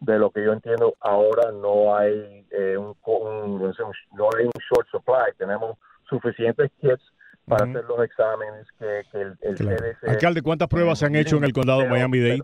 De 0.00 0.18
lo 0.18 0.30
que 0.30 0.44
yo 0.44 0.52
entiendo, 0.52 0.96
ahora 0.98 1.52
no 1.52 1.96
hay, 1.96 2.44
eh, 2.50 2.76
un, 2.76 2.96
no 3.04 4.28
hay 4.36 4.44
un 4.46 4.52
short 4.68 4.88
supply. 4.90 5.32
Tenemos 5.38 5.78
suficientes 6.08 6.72
kits 6.80 7.02
para 7.46 7.64
hacer 7.64 7.84
los 7.84 8.02
exámenes 8.04 8.66
que, 8.78 9.04
el, 9.12 9.36
el 9.42 9.96
Alcalde, 10.08 10.42
¿cuántas 10.42 10.68
pruebas 10.68 10.98
se 10.98 11.06
han 11.06 11.14
hecho 11.14 11.36
en 11.36 11.44
el 11.44 11.52
condado 11.52 11.82
de 11.82 11.88
Miami-Dade? 11.88 12.42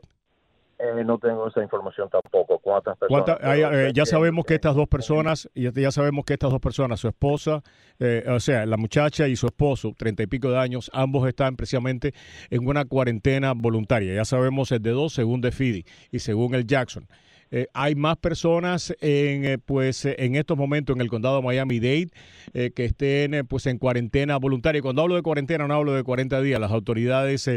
Eh, 0.79 1.03
no 1.05 1.19
tengo 1.19 1.49
esa 1.49 1.61
información 1.61 2.09
tampoco. 2.09 2.59
¿Cuántas 2.61 2.97
personas? 2.97 3.39
Eh, 3.43 3.91
ya 3.93 4.07
sabemos 4.07 4.45
que 4.45 4.55
estas 4.55 4.77
dos 4.77 4.87
personas, 4.87 5.51
ya 5.55 5.91
sabemos 5.91 6.25
que 6.25 6.35
estas 6.35 6.51
dos 6.51 6.61
personas, 6.61 7.01
su 7.01 7.09
esposa, 7.09 7.63
eh, 7.99 8.25
o 8.29 8.39
sea, 8.39 8.65
la 8.65 8.77
muchacha 8.77 9.27
y 9.27 9.35
su 9.35 9.47
esposo, 9.47 9.93
treinta 9.97 10.23
y 10.23 10.29
pico 10.29 10.51
de 10.51 10.59
años, 10.59 10.89
ambos 10.95 11.27
están 11.27 11.57
precisamente 11.57 12.15
en 12.51 12.67
una 12.69 12.85
cuarentena 12.85 13.55
voluntaria. 13.55 14.15
Ya 14.15 14.25
sabemos 14.25 14.71
el 14.71 14.81
de 14.81 14.91
dos, 14.91 15.15
según 15.15 15.41
de 15.41 15.51
Fidi 15.51 15.85
y 16.13 16.21
según 16.21 16.55
el 16.55 16.65
Jackson. 16.65 17.09
Eh, 17.51 17.67
hay 17.73 17.95
más 17.95 18.17
personas 18.17 18.95
en, 19.01 19.45
eh, 19.45 19.59
pues, 19.59 20.05
eh, 20.05 20.17
en 20.19 20.35
estos 20.37 20.57
momentos 20.57 20.95
en 20.95 21.01
el 21.01 21.09
condado 21.09 21.37
de 21.37 21.43
Miami-Dade 21.43 22.09
que 22.53 22.85
estén 22.85 23.47
pues, 23.47 23.67
en 23.67 23.79
cuarentena 23.79 24.37
voluntaria. 24.39 24.79
Y 24.79 24.83
cuando 24.83 25.03
hablo 25.03 25.15
de 25.15 25.23
cuarentena 25.23 25.67
no 25.67 25.75
hablo 25.75 25.93
de 25.93 26.03
40 26.03 26.41
días. 26.41 26.61
Las 26.61 26.73
autoridades 26.73 27.51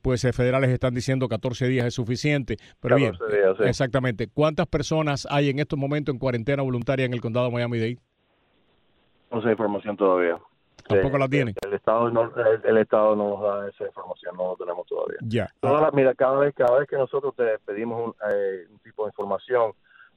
pues, 0.00 0.22
federales 0.22 0.70
están 0.70 0.94
diciendo 0.94 1.28
14 1.28 1.68
días 1.68 1.86
es 1.86 1.94
suficiente. 1.94 2.56
Pero 2.80 2.96
bien, 2.96 3.12
exactamente. 3.64 4.28
¿Cuántas 4.28 4.66
personas 4.66 5.26
hay 5.30 5.50
en 5.50 5.58
estos 5.58 5.78
momentos 5.78 6.14
en 6.14 6.18
cuarentena 6.18 6.62
voluntaria 6.62 7.04
en 7.04 7.12
el 7.12 7.20
condado 7.20 7.46
de 7.46 7.52
Miami-Dade? 7.52 7.98
No 9.30 9.42
sé 9.42 9.50
información 9.50 9.96
todavía. 9.96 10.38
Tampoco 10.94 11.18
la 11.18 11.28
tienen. 11.28 11.54
El, 11.66 11.74
Estado 11.74 12.10
no, 12.10 12.30
el, 12.64 12.78
Estado 12.78 13.16
no 13.16 13.30
nos 13.30 13.42
da 13.42 13.68
esa 13.68 13.86
información, 13.86 14.36
no 14.36 14.52
la 14.52 14.56
tenemos 14.56 14.86
todavía. 14.86 15.18
Ya. 15.22 15.48
mira, 15.92 16.14
cada 16.14 16.38
vez, 16.38 16.54
cada 16.54 16.78
vez 16.78 16.88
que 16.88 16.96
nosotros 16.96 17.34
te 17.36 17.58
pedimos 17.64 18.08
un, 18.08 18.14
eh, 18.30 18.66
un 18.70 18.78
tipo 18.78 19.04
de 19.04 19.10
información 19.10 19.72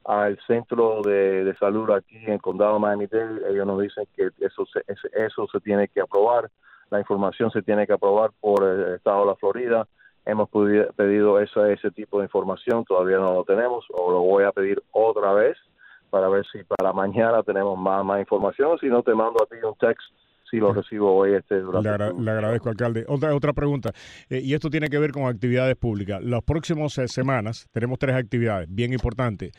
al 0.05 0.39
centro 0.45 1.01
de, 1.01 1.55
salud 1.59 1.89
aquí 1.91 2.17
en 2.17 2.33
el 2.33 2.41
condado 2.41 2.75
de 2.75 2.79
Miami-Dade, 2.79 3.49
ellos 3.49 3.65
nos 3.65 3.81
dicen 3.81 4.05
que 4.15 4.29
eso 4.39 4.65
se, 4.67 4.83
eso 5.13 5.47
se 5.51 5.59
tiene 5.61 5.87
que 5.87 6.01
aprobar, 6.01 6.51
la 6.91 6.99
información 6.99 7.49
se 7.49 7.63
tiene 7.63 7.87
que 7.87 7.93
aprobar 7.93 8.29
por 8.39 8.63
el 8.63 8.93
Estado 8.95 9.21
de 9.21 9.25
la 9.25 9.35
Florida 9.35 9.87
hemos 10.25 10.49
pedido 10.49 11.39
ese, 11.39 11.73
ese 11.73 11.91
tipo 11.91 12.19
de 12.19 12.25
información, 12.25 12.83
todavía 12.83 13.17
no 13.17 13.33
lo 13.33 13.43
tenemos, 13.43 13.85
o 13.93 14.11
lo 14.11 14.21
voy 14.21 14.43
a 14.43 14.51
pedir 14.51 14.81
otra 14.91 15.33
vez 15.33 15.57
para 16.09 16.27
ver 16.29 16.45
si 16.51 16.63
para 16.63 16.93
mañana 16.93 17.43
tenemos 17.43 17.77
más, 17.77 18.03
más 18.03 18.19
información, 18.19 18.77
si 18.79 18.87
no 18.87 19.03
te 19.03 19.13
mando 19.13 19.43
a 19.43 19.45
ti 19.45 19.55
un 19.63 19.75
text 19.75 20.01
si 20.49 20.57
lo 20.57 20.73
recibo 20.73 21.15
hoy 21.15 21.33
este 21.33 21.59
durante 21.59 21.89
le, 22.21 22.31
agradezco 22.31 22.69
alcalde. 22.69 23.05
Otra 23.07 23.35
otra 23.35 23.53
pregunta. 23.53 23.91
Eh, 24.29 24.41
y 24.43 24.53
esto 24.53 24.69
tiene 24.69 24.89
que 24.89 24.99
ver 24.99 25.11
con 25.11 25.25
actividades 25.25 25.75
públicas. 25.75 26.23
Las 26.23 26.43
próximas 26.43 26.97
eh, 26.97 27.07
semanas 27.07 27.67
tenemos 27.71 27.99
tres 27.99 28.15
actividades 28.15 28.67
bien 28.69 28.93
importantes 28.93 29.51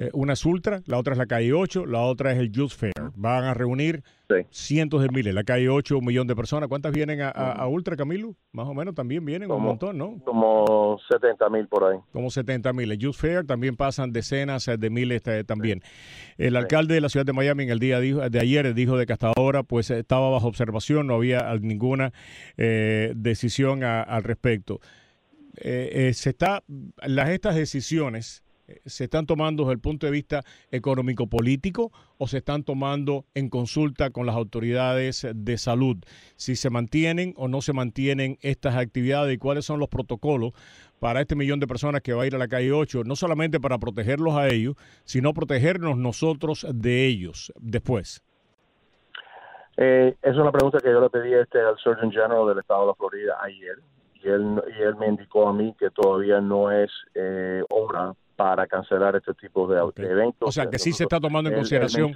eh, 0.00 0.10
una 0.12 0.34
es 0.34 0.46
Ultra, 0.46 0.80
la 0.86 0.96
otra 0.96 1.14
es 1.14 1.18
la 1.18 1.26
calle 1.26 1.52
8, 1.52 1.84
la 1.84 2.02
otra 2.02 2.30
es 2.30 2.38
el 2.38 2.52
Youth 2.52 2.70
Fair. 2.70 2.92
Van 3.16 3.42
a 3.42 3.52
reunir 3.52 4.04
cientos 4.50 5.02
de 5.02 5.08
miles. 5.08 5.34
La 5.34 5.42
calle 5.42 5.68
8, 5.68 5.98
un 5.98 6.04
millón 6.04 6.28
de 6.28 6.36
personas. 6.36 6.68
¿Cuántas 6.68 6.92
vienen 6.92 7.20
a, 7.20 7.66
Ultra, 7.66 7.96
Camilo? 7.96 8.36
Más 8.52 8.68
o 8.68 8.74
menos 8.74 8.94
también 8.94 9.24
vienen 9.24 9.50
un 9.50 9.60
montón, 9.60 9.98
¿no? 9.98 10.20
Como 10.24 11.00
70 11.10 11.50
mil 11.50 11.66
por 11.66 11.84
ahí. 11.84 11.98
Como 12.12 12.30
70 12.30 12.72
mil. 12.74 12.92
El 12.92 12.98
Youth 12.98 13.16
Fair 13.16 13.44
también 13.44 13.74
pasan 13.74 14.12
decenas 14.12 14.66
de 14.66 14.90
miles 14.90 15.20
eh, 15.26 15.42
también. 15.42 15.82
El 16.36 16.54
alcalde 16.54 16.94
de 16.94 17.00
la 17.00 17.08
ciudad 17.08 17.26
de 17.26 17.32
Miami 17.32 17.64
en 17.64 17.70
el 17.70 17.80
día 17.80 17.98
de 17.98 18.40
ayer 18.40 18.72
dijo 18.74 18.96
de 18.96 19.04
que 19.04 19.14
hasta 19.14 19.32
ahora 19.36 19.64
pues 19.64 19.90
estaba 19.90 20.30
bajo 20.30 20.46
observación, 20.46 21.08
no 21.08 21.14
había 21.14 21.52
ninguna 21.60 22.12
eh, 22.56 23.12
decisión 23.16 23.82
al 23.82 24.22
respecto. 24.22 24.78
se 25.60 26.30
está, 26.30 26.62
las, 27.04 27.30
estas 27.30 27.56
decisiones 27.56 28.44
se 28.86 29.04
están 29.04 29.26
tomando 29.26 29.64
desde 29.64 29.74
el 29.74 29.80
punto 29.80 30.06
de 30.06 30.12
vista 30.12 30.42
económico-político 30.70 31.92
o 32.18 32.26
se 32.26 32.38
están 32.38 32.64
tomando 32.64 33.24
en 33.34 33.48
consulta 33.48 34.10
con 34.10 34.26
las 34.26 34.36
autoridades 34.36 35.26
de 35.34 35.58
salud? 35.58 35.96
Si 36.36 36.56
se 36.56 36.70
mantienen 36.70 37.34
o 37.36 37.48
no 37.48 37.62
se 37.62 37.72
mantienen 37.72 38.38
estas 38.40 38.76
actividades 38.76 39.34
y 39.34 39.38
cuáles 39.38 39.64
son 39.64 39.78
los 39.78 39.88
protocolos 39.88 40.52
para 40.98 41.20
este 41.20 41.36
millón 41.36 41.60
de 41.60 41.66
personas 41.66 42.02
que 42.02 42.12
va 42.12 42.24
a 42.24 42.26
ir 42.26 42.34
a 42.34 42.38
la 42.38 42.48
calle 42.48 42.72
8, 42.72 43.04
no 43.04 43.16
solamente 43.16 43.60
para 43.60 43.78
protegerlos 43.78 44.34
a 44.36 44.48
ellos, 44.48 44.74
sino 45.04 45.32
protegernos 45.32 45.96
nosotros 45.96 46.66
de 46.72 47.06
ellos 47.06 47.52
después. 47.60 48.22
Eh, 49.76 50.16
es 50.22 50.36
una 50.36 50.50
pregunta 50.50 50.80
que 50.80 50.90
yo 50.90 51.00
le 51.00 51.08
pedí 51.08 51.32
este, 51.34 51.60
al 51.60 51.76
Surgeon 51.78 52.10
General 52.10 52.48
del 52.48 52.58
estado 52.58 52.80
de 52.80 52.86
la 52.88 52.94
Florida 52.94 53.36
ayer 53.42 53.78
y 54.14 54.28
él, 54.28 54.60
y 54.76 54.82
él 54.82 54.96
me 54.96 55.06
indicó 55.06 55.48
a 55.48 55.52
mí 55.52 55.74
que 55.78 55.90
todavía 55.90 56.40
no 56.40 56.72
es 56.72 56.90
eh, 57.14 57.62
para 58.38 58.68
cancelar 58.68 59.16
este 59.16 59.34
tipo 59.34 59.66
de 59.66 59.80
eventos. 59.96 60.48
O 60.48 60.52
sea, 60.52 60.70
que 60.70 60.78
sí 60.78 60.92
se 60.92 61.02
está 61.02 61.18
tomando 61.18 61.50
en 61.50 61.56
consideración. 61.56 62.12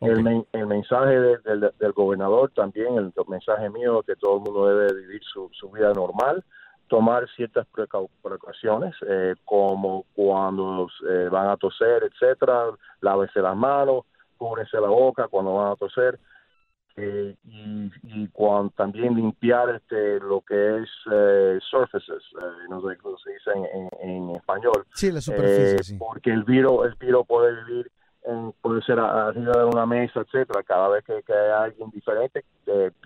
El 0.00 0.66
mensaje, 0.68 1.18
del, 1.18 1.92
gobernador 1.92 2.52
también, 2.54 2.96
el 2.96 3.12
mensaje 3.26 3.68
mío, 3.70 4.04
que 4.06 4.14
todo 4.14 4.36
el 4.36 4.42
mundo 4.42 4.68
debe 4.68 4.94
vivir 5.00 5.20
su, 5.24 5.50
vida 5.72 5.92
normal, 5.92 6.44
tomar 6.86 7.28
ciertas 7.34 7.66
precauciones, 8.22 8.94
eh, 9.08 9.34
como 9.44 10.04
cuando 10.14 10.86
eh, 11.10 11.28
van 11.28 11.48
a 11.48 11.56
toser, 11.56 12.04
etcétera, 12.04 12.66
lávese 13.00 13.40
las 13.40 13.56
manos, 13.56 14.04
cúbrese 14.36 14.80
la 14.80 14.88
boca 14.88 15.26
cuando 15.26 15.56
van 15.56 15.72
a 15.72 15.76
toser, 15.76 16.20
eh, 16.96 17.34
y, 17.44 17.90
y 18.04 18.30
también 18.76 19.16
limpiar 19.16 19.68
este 19.70 20.20
lo 20.20 20.40
que 20.42 20.78
es 20.78 20.88
eh, 21.10 21.58
surfaces, 21.68 22.22
eh, 22.40 22.44
no 22.70 22.80
sé 22.82 22.96
cómo 22.98 23.18
se 23.18 23.32
dice 23.32 23.50
en, 23.52 23.88
en, 24.00 24.30
español. 24.36 24.86
Sí, 24.94 25.10
la 25.10 25.20
superficie, 25.20 25.98
Porque 25.98 26.30
el 26.30 26.44
virus, 26.44 26.86
el 26.86 26.94
virus 26.94 27.26
puede 27.26 27.52
vivir, 27.64 27.90
en, 28.22 28.52
puede 28.62 28.80
ser 28.82 29.00
arriba 29.00 29.52
de 29.58 29.64
una 29.64 29.86
mesa, 29.86 30.20
etcétera. 30.20 30.62
Cada 30.62 30.88
vez 30.88 31.04
que, 31.04 31.20
que 31.24 31.32
hay 31.32 31.64
alguien 31.64 31.90
diferente, 31.90 32.44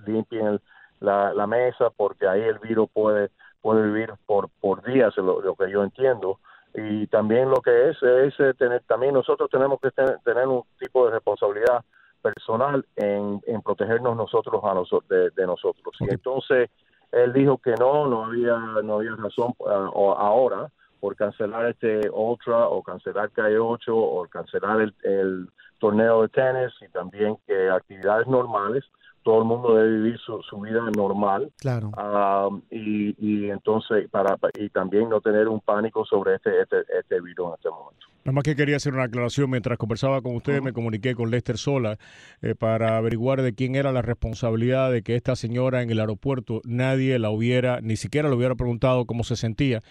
limpien 0.07 0.61
la, 1.01 1.33
la 1.33 1.47
mesa, 1.47 1.89
porque 1.97 2.29
ahí 2.29 2.43
el 2.43 2.59
virus 2.59 2.91
puede 2.93 3.31
puede 3.63 3.83
vivir 3.87 4.13
por 4.27 4.51
por 4.61 4.85
días, 4.85 5.17
lo, 5.17 5.41
lo 5.41 5.55
que 5.55 5.71
yo 5.71 5.83
entiendo 5.83 6.39
y 6.75 7.07
también 7.07 7.51
lo 7.51 7.61
que 7.63 7.91
es 7.91 7.97
es 8.03 8.57
tener 8.59 8.83
también 8.83 9.15
nosotros 9.15 9.49
tenemos 9.51 9.81
que 9.81 9.91
tener 9.91 10.47
un 10.47 10.63
tipo 10.79 11.07
de 11.07 11.13
responsabilidad 11.13 11.83
personal 12.23 12.85
en, 12.97 13.41
en 13.47 13.63
protegernos 13.63 14.17
nosotros 14.17 14.63
a 14.65 14.75
nosotros 14.75 15.33
de, 15.35 15.47
nosotros. 15.47 15.95
Y 16.01 16.11
entonces 16.11 16.71
él 17.13 17.33
dijo 17.33 17.59
que 17.59 17.75
no, 17.79 18.07
no 18.07 18.27
había 18.27 18.59
no 18.83 18.97
había 18.97 19.17
razón 19.17 19.55
uh, 19.59 20.13
ahora 20.13 20.71
por 21.01 21.17
cancelar 21.17 21.67
este 21.67 22.11
Ultra 22.11 22.69
o 22.69 22.83
cancelar 22.83 23.31
Calle 23.31 23.59
8 23.59 23.97
o 23.97 24.27
cancelar 24.29 24.81
el, 24.81 24.95
el 25.05 25.49
torneo 25.79 26.23
de 26.23 26.29
tenis 26.29 26.73
y 26.81 26.89
también 26.89 27.37
que 27.47 27.71
actividades 27.71 28.27
normales 28.27 28.85
todo 29.23 29.39
el 29.39 29.45
mundo 29.45 29.75
debe 29.75 29.99
vivir 29.99 30.19
su, 30.19 30.41
su 30.43 30.61
vida 30.61 30.81
normal 30.97 31.51
claro. 31.59 31.91
um, 31.91 32.63
y, 32.71 33.15
y 33.19 33.51
entonces 33.51 34.09
para 34.11 34.39
y 34.59 34.69
también 34.71 35.09
no 35.09 35.21
tener 35.21 35.49
un 35.49 35.61
pánico 35.61 36.05
sobre 36.05 36.37
este 36.37 36.63
este, 36.63 36.79
este 36.99 37.21
virus 37.21 37.49
en 37.49 37.55
este 37.55 37.71
momento. 37.71 38.07
Nada 38.25 38.35
más 38.35 38.45
que 38.45 38.57
quería 38.57 38.77
hacer 38.77 38.93
una 38.93 39.05
aclaración. 39.05 39.49
Mientras 39.49 39.79
conversaba 39.79 40.21
con 40.21 40.37
ustedes, 40.37 40.61
me 40.63 40.75
comuniqué 40.75 41.15
con 41.15 41.31
Lester 41.31 41.57
Sola 41.57 41.97
eh, 42.43 42.55
para 42.55 42.99
averiguar 42.99 43.41
de 43.41 43.55
quién 43.55 43.75
era 43.75 43.91
la 43.91 44.03
responsabilidad 44.03 44.93
de 44.93 45.03
que 45.03 45.17
esta 45.17 45.35
señora 45.35 45.81
en 45.81 45.89
el 45.89 45.99
aeropuerto 45.99 46.61
nadie 46.65 47.19
la 47.19 47.31
hubiera, 47.31 47.81
ni 47.81 47.97
siquiera 47.97 48.29
le 48.29 48.35
hubiera 48.35 48.55
preguntado 48.55 49.07
cómo 49.07 49.25
se 49.25 49.37
sentía 49.37 49.83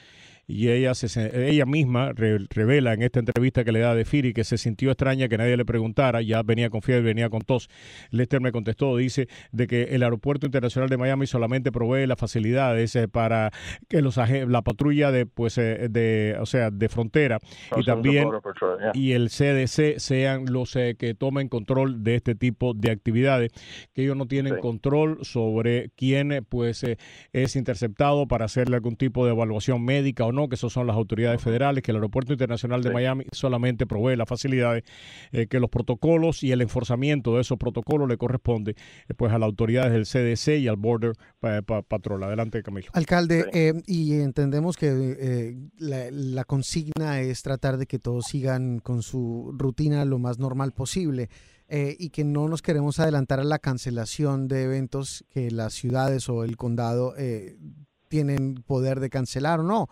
y 0.49 0.69
ella, 0.69 0.95
se, 0.95 1.49
ella 1.49 1.65
misma 1.65 2.13
revela 2.13 2.93
en 2.93 3.01
esta 3.01 3.19
entrevista 3.19 3.65
que 3.65 3.73
le 3.73 3.79
da 3.79 3.93
de 3.93 4.05
Firi 4.05 4.33
que 4.33 4.45
se 4.45 4.57
sintió 4.57 4.91
extraña 4.91 5.27
que 5.27 5.37
nadie 5.37 5.57
le 5.57 5.65
preguntara, 5.65 6.21
ya 6.21 6.41
venía 6.41 6.69
con 6.69 6.81
fiebre, 6.81 7.03
venía 7.03 7.29
con 7.29 7.41
tos. 7.41 7.69
Lester 8.11 8.39
me 8.39 8.53
contestó, 8.53 8.95
dice 8.95 9.27
de 9.51 9.67
que 9.67 9.83
el 9.95 10.03
aeropuerto 10.03 10.45
internacional 10.45 10.89
de 10.89 10.95
Miami 10.95 11.27
solamente 11.27 11.71
provee 11.73 12.07
las 12.07 12.17
facilidades 12.17 12.95
eh, 12.95 13.09
para 13.09 13.51
que 13.89 14.01
los 14.01 14.17
la 14.17 14.61
patrulla 14.61 15.11
de 15.11 15.25
pues 15.25 15.57
eh, 15.57 15.89
de 15.89 16.37
o 16.39 16.45
sea 16.45 16.71
de 16.71 16.89
frontera 16.89 17.39
y 17.75 17.83
también 17.83 18.29
y 18.93 19.11
el 19.11 19.29
CDC 19.29 19.99
sean 19.99 20.45
los 20.45 20.75
eh, 20.75 20.95
que 20.97 21.13
tomen 21.13 21.49
control 21.49 22.03
de 22.03 22.15
este 22.15 22.35
tipo 22.35 22.73
de 22.73 22.91
actividades 22.91 23.51
que 23.93 24.03
ellos 24.03 24.15
no 24.15 24.27
tienen 24.27 24.57
control 24.59 25.19
sobre 25.23 25.91
quién 25.95 26.45
pues 26.49 26.85
es 27.33 27.55
interceptado 27.55 28.27
para 28.27 28.45
hacerle 28.45 28.77
algún 28.77 28.95
tipo 28.95 29.25
de 29.25 29.31
evaluación 29.33 29.83
médica 29.83 30.25
o 30.25 30.31
no 30.31 30.36
que 30.47 30.55
eso 30.55 30.69
son 30.69 30.85
las 30.85 30.95
autoridades 30.95 31.41
federales, 31.41 31.83
que 31.83 31.91
el 31.91 31.97
Aeropuerto 31.97 32.33
Internacional 32.33 32.83
de 32.83 32.91
Miami 32.91 33.25
solamente 33.31 33.87
provee 33.87 34.15
las 34.15 34.29
facilidades, 34.29 34.83
eh, 35.31 35.47
que 35.47 35.59
los 35.59 35.69
protocolos 35.69 36.43
y 36.43 36.51
el 36.51 36.61
enforzamiento 36.61 37.35
de 37.35 37.41
esos 37.41 37.57
protocolos 37.57 38.07
le 38.07 38.17
corresponde 38.17 38.75
eh, 39.07 39.13
pues 39.15 39.31
a 39.33 39.39
las 39.39 39.47
autoridades 39.47 39.91
del 39.91 40.05
CDC 40.05 40.59
y 40.59 40.67
al 40.67 40.75
Border 40.75 41.13
Patrol. 41.39 42.23
Adelante, 42.23 42.61
Camilo. 42.61 42.89
Alcalde, 42.93 43.45
eh, 43.53 43.73
y 43.87 44.13
entendemos 44.13 44.77
que 44.77 45.55
la, 45.77 46.11
la 46.11 46.43
consigna 46.43 47.21
es 47.21 47.41
tratar 47.41 47.77
de 47.77 47.87
que 47.87 47.97
todos 47.97 48.25
sigan 48.25 48.79
con 48.79 49.01
su 49.01 49.53
rutina 49.57 50.05
lo 50.05 50.19
más 50.19 50.37
normal 50.37 50.71
posible. 50.73 51.29
y 51.69 52.11
que 52.11 52.23
no 52.23 52.47
nos 52.47 52.61
queremos 52.61 52.99
adelantar 52.99 53.41
a 53.41 53.43
la 53.43 53.59
cancelación 53.59 54.47
de 54.47 54.63
eventos 54.63 55.25
que 55.29 55.51
las 55.51 55.73
ciudades 55.73 56.29
o 56.29 56.45
el 56.45 56.55
condado 56.55 57.13
tienen 58.07 58.55
poder 58.65 58.99
de 58.99 59.09
cancelar 59.09 59.59
o 59.59 59.63
no. 59.63 59.87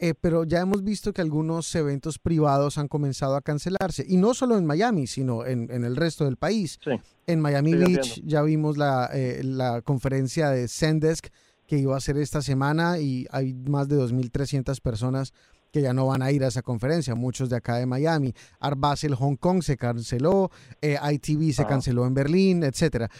Eh, 0.00 0.14
pero 0.14 0.44
ya 0.44 0.60
hemos 0.60 0.84
visto 0.84 1.12
que 1.12 1.20
algunos 1.20 1.74
eventos 1.74 2.20
privados 2.20 2.78
han 2.78 2.86
comenzado 2.86 3.34
a 3.34 3.42
cancelarse, 3.42 4.04
y 4.06 4.16
no 4.16 4.32
solo 4.32 4.56
en 4.56 4.64
Miami, 4.64 5.08
sino 5.08 5.44
en, 5.44 5.70
el 5.70 5.96
resto 5.96 6.24
del 6.24 6.36
país. 6.36 6.78
En 7.26 7.40
Miami 7.40 7.74
Beach 7.74 8.22
ya 8.24 8.42
vimos 8.42 8.78
la, 8.78 9.10
eh, 9.12 9.42
la 9.42 9.82
conferencia 9.82 10.50
de 10.50 10.68
Zendesk 10.68 11.28
que 11.66 11.78
iba 11.78 11.96
a 11.96 12.00
ser 12.00 12.16
esta 12.16 12.42
semana 12.42 12.98
y 12.98 13.26
hay 13.30 13.52
más 13.52 13.88
de 13.88 13.96
2.300 13.96 14.80
personas 14.80 15.34
que 15.70 15.82
ya 15.82 15.92
no 15.92 16.06
van 16.06 16.22
a 16.22 16.30
ir 16.30 16.42
a 16.44 16.48
esa 16.48 16.62
conferencia, 16.62 17.14
muchos 17.14 17.50
de 17.50 17.56
acá 17.56 17.76
de 17.76 17.84
Miami. 17.84 18.32
Art 18.58 18.78
Basel 18.78 19.14
Hong 19.16 19.36
Kong 19.36 19.62
se 19.62 19.76
canceló, 19.76 20.50
eh, 20.80 20.96
ITV 21.12 21.52
se 21.52 21.66
canceló 21.66 22.06
en 22.06 22.14
Berlín, 22.14 22.62
etcétera. 22.62 23.10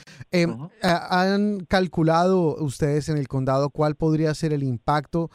¿Han 0.81 1.61
calculado 1.67 2.57
ustedes 2.57 3.09
en 3.09 3.19
el 3.19 3.29
condado 3.29 3.69
cuál 3.69 3.97
podría 3.97 4.33
ser 4.35 4.53
el 4.53 4.63
impacto 4.63 5.31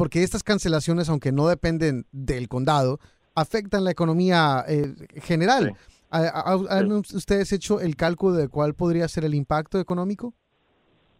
porque 0.00 0.22
estas 0.22 0.42
cancelaciones, 0.42 1.10
aunque 1.10 1.30
no 1.30 1.46
dependen 1.46 2.06
del 2.10 2.48
condado, 2.48 3.00
afectan 3.34 3.84
la 3.84 3.90
economía 3.90 4.64
eh, 4.66 4.94
general. 5.20 5.74
¿Han 6.10 6.90
ustedes 6.90 7.52
hecho 7.52 7.80
el 7.80 7.96
cálculo 7.96 8.32
de 8.36 8.48
cuál 8.48 8.72
podría 8.72 9.06
ser 9.08 9.26
el 9.26 9.34
impacto 9.34 9.78
económico? 9.78 10.32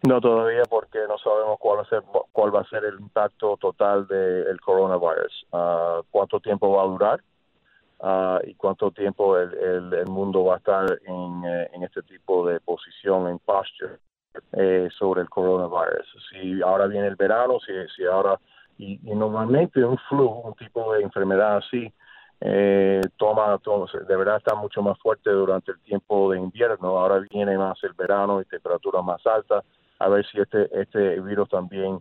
No 0.08 0.18
todavía 0.22 0.62
porque 0.64 0.98
no 1.06 1.18
sabemos 1.18 1.58
cuál 1.60 1.80
va 1.80 1.82
a 1.82 1.88
ser, 1.90 2.02
cuál 2.32 2.54
va 2.56 2.62
a 2.62 2.68
ser 2.70 2.86
el 2.86 2.98
impacto 2.98 3.58
total 3.58 4.06
del 4.06 4.58
coronavirus, 4.62 5.46
uh, 5.52 6.02
cuánto 6.10 6.40
tiempo 6.40 6.72
va 6.72 6.82
a 6.82 6.86
durar 6.86 7.20
uh, 7.98 8.48
y 8.48 8.54
cuánto 8.54 8.92
tiempo 8.92 9.36
el, 9.36 9.92
el, 9.92 10.06
mundo 10.06 10.42
va 10.42 10.54
a 10.54 10.56
estar 10.56 10.98
en, 11.04 11.44
eh, 11.44 11.70
en, 11.74 11.82
este 11.82 12.00
tipo 12.04 12.48
de 12.48 12.60
posición, 12.60 13.28
en 13.28 13.38
posture, 13.40 13.98
eh, 14.54 14.88
sobre 14.98 15.20
el 15.20 15.28
coronavirus. 15.28 16.06
Si 16.30 16.62
ahora 16.62 16.86
viene 16.86 17.08
el 17.08 17.16
verano, 17.16 17.58
si, 17.60 17.72
si 17.94 18.06
ahora 18.06 18.40
y, 18.80 18.98
normalmente 19.14 19.84
un 19.84 19.98
flu, 20.08 20.26
un 20.26 20.54
tipo 20.54 20.92
de 20.94 21.02
enfermedad 21.02 21.58
así, 21.58 21.92
eh, 22.40 23.02
toma, 23.18 23.58
toma, 23.58 23.86
de 23.92 24.16
verdad 24.16 24.38
está 24.38 24.54
mucho 24.54 24.80
más 24.80 24.98
fuerte 24.98 25.30
durante 25.30 25.72
el 25.72 25.80
tiempo 25.80 26.32
de 26.32 26.38
invierno. 26.38 26.98
Ahora 26.98 27.18
viene 27.30 27.58
más 27.58 27.82
el 27.84 27.92
verano 27.92 28.40
y 28.40 28.46
temperaturas 28.46 29.04
más 29.04 29.24
altas. 29.26 29.64
A 29.98 30.08
ver 30.08 30.24
si 30.26 30.40
este 30.40 30.68
este 30.80 31.20
virus 31.20 31.50
también 31.50 32.00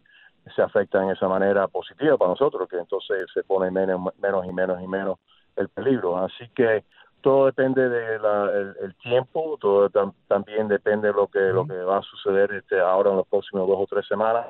se 0.56 0.62
afecta 0.62 1.04
en 1.04 1.10
esa 1.10 1.28
manera 1.28 1.68
positiva 1.68 2.18
para 2.18 2.32
nosotros, 2.32 2.70
que 2.70 2.78
entonces 2.78 3.26
se 3.34 3.44
pone 3.44 3.70
menos, 3.70 4.14
menos 4.20 4.46
y 4.46 4.54
menos 4.54 4.82
y 4.82 4.88
menos 4.88 5.20
el 5.58 5.68
peligro. 5.68 6.18
Así 6.18 6.48
que 6.56 6.86
todo 7.22 7.48
depende 7.48 7.90
del 7.90 8.22
de 8.22 8.86
el, 8.86 8.96
tiempo, 8.96 9.58
todo 9.60 9.90
también 10.30 10.70
depende 10.70 11.10
de 11.10 11.14
lo 11.14 11.28
que, 11.28 11.40
lo 11.40 11.68
que 11.68 11.74
va 11.74 11.98
a 11.98 12.04
suceder 12.04 12.54
este, 12.54 12.80
ahora 12.80 13.10
en 13.12 13.18
los 13.18 13.28
próximos 13.28 13.68
dos 13.68 13.78
o 13.82 13.88
tres 13.88 14.08
semanas 14.08 14.48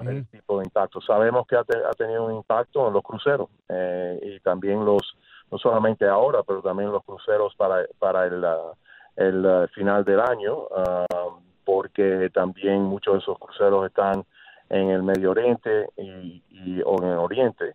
el 0.00 0.26
tipo 0.28 0.58
de 0.58 0.64
impacto. 0.64 1.00
Sabemos 1.00 1.46
que 1.46 1.56
ha, 1.56 1.64
tenido 1.96 2.26
un 2.26 2.34
impacto 2.34 2.86
en 2.86 2.94
los 2.94 3.02
cruceros 3.02 3.48
eh, 3.68 4.20
y 4.22 4.40
también 4.40 4.84
los, 4.84 5.16
no 5.50 5.58
solamente 5.58 6.06
ahora, 6.06 6.42
pero 6.42 6.62
también 6.62 6.92
los 6.92 7.04
cruceros 7.04 7.54
para, 7.56 7.86
para 7.98 8.26
el, 8.26 8.44
el 9.16 9.46
uh, 9.46 9.68
final 9.68 10.04
del 10.04 10.20
año, 10.20 10.58
uh, 10.58 11.40
porque 11.64 12.30
también 12.32 12.82
muchos 12.82 13.14
de 13.14 13.20
esos 13.20 13.38
cruceros 13.38 13.86
están 13.86 14.24
en 14.68 14.90
el 14.90 15.02
Medio 15.02 15.30
Oriente 15.30 15.88
y, 15.96 16.42
y 16.50 16.82
o 16.84 17.02
en 17.02 17.08
el 17.08 17.18
Oriente 17.18 17.74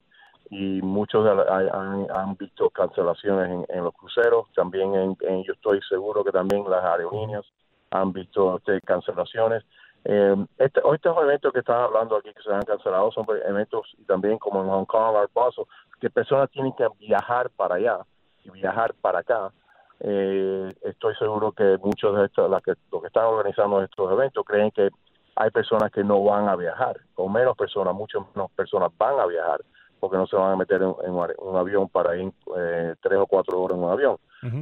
y 0.52 0.82
muchos 0.82 1.26
han, 1.26 2.08
han, 2.12 2.36
visto 2.36 2.70
cancelaciones 2.70 3.66
en, 3.70 3.84
los 3.86 3.94
cruceros, 3.94 4.48
también 4.54 4.94
en, 4.94 5.44
yo 5.44 5.54
estoy 5.54 5.80
seguro 5.88 6.26
que 6.26 6.32
también 6.32 6.70
las 6.70 6.84
aerolíneas 6.84 7.46
han 7.90 8.12
visto 8.12 8.58
este, 8.58 8.82
cancelaciones. 8.82 9.64
Eh, 10.04 10.36
este, 10.58 10.82
estos 10.94 11.18
eventos 11.22 11.54
que 11.54 11.60
están 11.60 11.82
hablando 11.82 12.16
aquí 12.16 12.34
que 12.34 12.42
se 12.42 12.52
han 12.52 12.64
cancelado 12.64 13.12
son 13.12 13.26
eventos 13.46 13.94
y 14.00 14.04
también 14.06 14.38
como 14.40 14.62
en 14.62 14.70
Hong 14.70 14.86
Kong, 14.86 15.16
Art 15.16 15.32
Basel, 15.34 15.66
que 16.00 16.10
personas 16.10 16.50
tienen 16.50 16.74
que 16.74 16.88
viajar 17.00 17.50
para 17.52 17.76
allá 17.76 18.00
y 18.44 18.50
viajar 18.50 18.94
para 18.96 19.20
acá. 19.20 19.52
Eh, 20.00 20.74
estoy 20.82 21.16
seguro 21.16 21.52
que 21.52 21.78
muchos 21.78 22.18
de 22.18 22.26
estos, 22.26 22.50
los 22.50 22.62
que 22.64 23.08
están 23.08 23.26
organizando 23.26 23.84
estos 23.84 24.12
eventos 24.12 24.44
creen 24.46 24.72
que 24.72 24.90
hay 25.36 25.52
personas 25.52 25.92
que 25.92 26.04
no 26.04 26.24
van 26.24 26.50
a 26.50 26.56
viajar, 26.56 27.00
o 27.16 27.30
menos 27.30 27.56
personas, 27.56 27.94
muchas 27.94 28.24
menos 28.36 28.52
personas 28.52 28.92
van 28.98 29.20
a 29.20 29.28
viajar, 29.28 29.62
porque 30.00 30.18
no 30.18 30.26
se 30.26 30.36
van 30.36 30.54
a 30.54 30.56
meter 30.56 30.82
en, 30.82 30.96
un 31.06 31.56
avión 31.56 31.88
para 31.88 32.16
ir 32.18 32.32
eh, 32.58 32.96
tres 33.02 33.20
o 33.20 33.28
cuatro 33.28 33.62
horas 33.62 33.78
en 33.78 33.84
un 33.84 33.92
avión. 33.92 34.18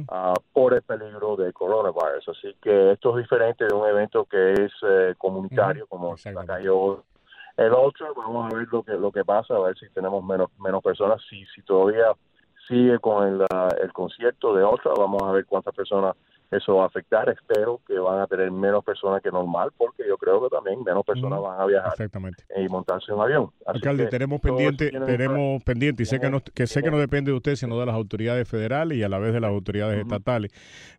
Ah, 0.08 0.34
por 0.52 0.74
el 0.74 0.82
peligro 0.82 1.36
del 1.36 1.52
coronavirus. 1.52 2.28
Así 2.28 2.54
que 2.60 2.92
esto 2.92 3.16
es 3.16 3.24
diferente 3.24 3.64
de 3.64 3.74
un 3.74 3.86
evento 3.86 4.24
que 4.24 4.52
es 4.52 4.72
eh, 4.82 5.14
comunitario, 5.16 5.86
como 5.86 6.14
la 6.24 6.44
cayó 6.44 7.04
el 7.56 7.72
otro. 7.72 8.14
Vamos 8.14 8.52
a 8.52 8.56
ver 8.56 8.68
lo 8.70 8.82
que 8.82 8.92
lo 8.92 9.10
que 9.10 9.24
pasa, 9.24 9.54
a 9.54 9.60
ver 9.60 9.78
si 9.78 9.88
tenemos 9.90 10.22
menos 10.22 10.50
menos 10.58 10.82
personas. 10.82 11.22
Si 11.28 11.46
si 11.54 11.62
todavía 11.62 12.12
sigue 12.68 12.98
con 12.98 13.26
el, 13.26 13.46
el 13.82 13.92
concierto 13.92 14.54
de 14.54 14.62
otra, 14.62 14.92
vamos 14.96 15.22
a 15.22 15.32
ver 15.32 15.46
cuántas 15.46 15.74
personas 15.74 16.14
eso 16.50 16.76
va 16.76 16.84
a 16.84 16.86
afectar. 16.86 17.28
Espero 17.28 17.80
que 17.86 17.98
van 17.98 18.20
a 18.20 18.26
tener 18.26 18.50
menos 18.50 18.84
personas 18.84 19.22
que 19.22 19.30
normal, 19.30 19.70
porque 19.76 20.04
yo 20.06 20.16
creo 20.18 20.42
que 20.42 20.48
también 20.48 20.82
menos 20.82 21.04
personas 21.04 21.40
van 21.40 21.60
a 21.60 21.66
viajar 21.66 21.94
y 22.56 22.68
montarse 22.68 23.12
en 23.12 23.18
un 23.18 23.22
avión. 23.22 23.50
Alcalde, 23.66 24.06
tenemos 24.08 24.40
pendiente, 24.40 24.90
tenemos 24.90 25.62
pendiente, 25.62 26.02
y 26.02 26.06
sé 26.06 26.18
que 26.18 26.28
no, 26.28 26.40
que 26.40 26.66
sé 26.66 26.82
que 26.82 26.90
no 26.90 26.98
depende 26.98 27.30
de 27.30 27.36
usted, 27.36 27.56
sino 27.56 27.78
de 27.78 27.86
las 27.86 27.94
autoridades 27.94 28.48
federales 28.48 28.98
y 28.98 29.02
a 29.02 29.08
la 29.08 29.18
vez 29.18 29.32
de 29.32 29.40
las 29.40 29.50
autoridades 29.50 30.00
estatales, 30.00 30.52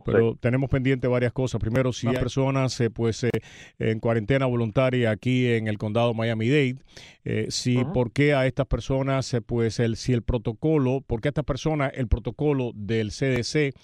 pero 0.05 0.36
tenemos 0.36 0.70
pendiente 0.70 1.08
varias 1.08 1.34
cosas. 1.34 1.60
Primero, 1.60 1.91
si 1.91 2.08
hay 2.08 2.15
personas 2.15 2.79
eh, 2.79 2.89
pues 2.89 3.24
eh, 3.24 3.29
en 3.79 4.00
cuarentena 4.00 4.46
voluntaria 4.46 5.12
aquí 5.12 5.51
en 5.51 5.67
el 5.67 5.77
condado 5.77 6.13
Miami-Dade, 6.13 6.77
eh, 7.24 7.48
si 7.50 7.84
por 7.86 8.12
qué 8.12 8.34
a 8.34 8.46
estas 8.46 8.67
personas, 8.67 9.36
pues 9.46 9.79
el 9.79 9.98
si 9.98 10.13
el 10.13 10.24
protocolo, 10.24 11.01
por 11.01 11.22
qué 11.22 11.27
a 11.27 11.31
estas 11.31 11.46
personas 11.46 11.91
el 11.96 12.08
protocolo 12.08 12.72
del 12.74 13.10
CDC 13.10 13.75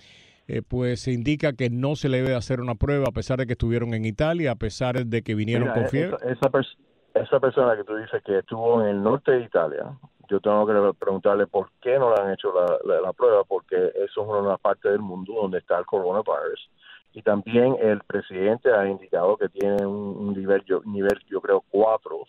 eh, 0.47 0.61
pues 0.67 1.01
se 1.01 1.11
indica 1.11 1.53
que 1.53 1.69
no 1.69 1.95
se 1.95 2.07
le 2.07 2.21
debe 2.21 2.35
hacer 2.35 2.61
una 2.61 2.75
prueba 2.75 3.05
a 3.09 3.11
pesar 3.11 3.37
de 3.37 3.45
que 3.45 3.53
estuvieron 3.53 3.93
en 3.93 4.05
Italia, 4.05 4.51
a 4.51 4.55
pesar 4.55 5.05
de 5.05 5.21
que 5.21 5.35
vinieron 5.35 5.69
con 5.69 5.87
fiebre. 5.87 6.17
Esa, 6.23 6.49
esa, 7.13 7.39
persona 7.39 7.75
que 7.75 7.83
tú 7.83 7.95
dices 7.95 8.23
que 8.23 8.39
estuvo 8.39 8.81
en 8.81 8.87
el 8.87 9.03
norte 9.03 9.31
de 9.31 9.43
Italia, 9.43 9.91
yo 10.29 10.39
tengo 10.39 10.65
que 10.65 10.97
preguntarle 10.97 11.47
por 11.47 11.69
qué 11.81 11.99
no 11.99 12.13
le 12.13 12.21
han 12.21 12.31
hecho 12.31 12.53
la, 12.53 12.99
la, 13.01 13.13
prueba, 13.13 13.43
porque 13.43 13.75
eso 13.75 14.21
es 14.21 14.27
una 14.27 14.57
parte 14.57 14.89
del 14.89 14.99
mundo 14.99 15.33
donde 15.33 15.57
está 15.57 15.77
el 15.79 15.85
coronavirus. 15.85 16.69
Y 17.13 17.21
también 17.23 17.75
el 17.81 17.99
presidente 18.01 18.71
ha 18.71 18.87
indicado 18.87 19.37
que 19.37 19.49
tiene 19.49 19.85
un, 19.85 20.33
nivel, 20.33 20.63
yo, 20.65 20.81
nivel, 20.85 21.19
yo 21.27 21.41
creo, 21.41 21.63
cuatro 21.69 22.19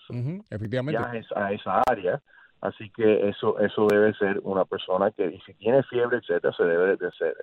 efectivamente. 0.51 0.99
viajes 0.99 1.27
a 1.37 1.53
esa 1.53 1.83
área 1.87 2.21
Así 2.61 2.91
que 2.91 3.29
eso 3.29 3.59
eso 3.61 3.87
debe 3.87 4.13
ser 4.15 4.41
una 4.43 4.65
persona 4.65 5.13
que, 5.13 5.27
y 5.27 5.41
si 5.41 5.55
tiene 5.55 5.83
fiebre, 5.85 6.19
etcétera, 6.19 6.53
se 6.57 6.65
debe 6.65 6.97
de 6.97 7.07
hacer, 7.07 7.37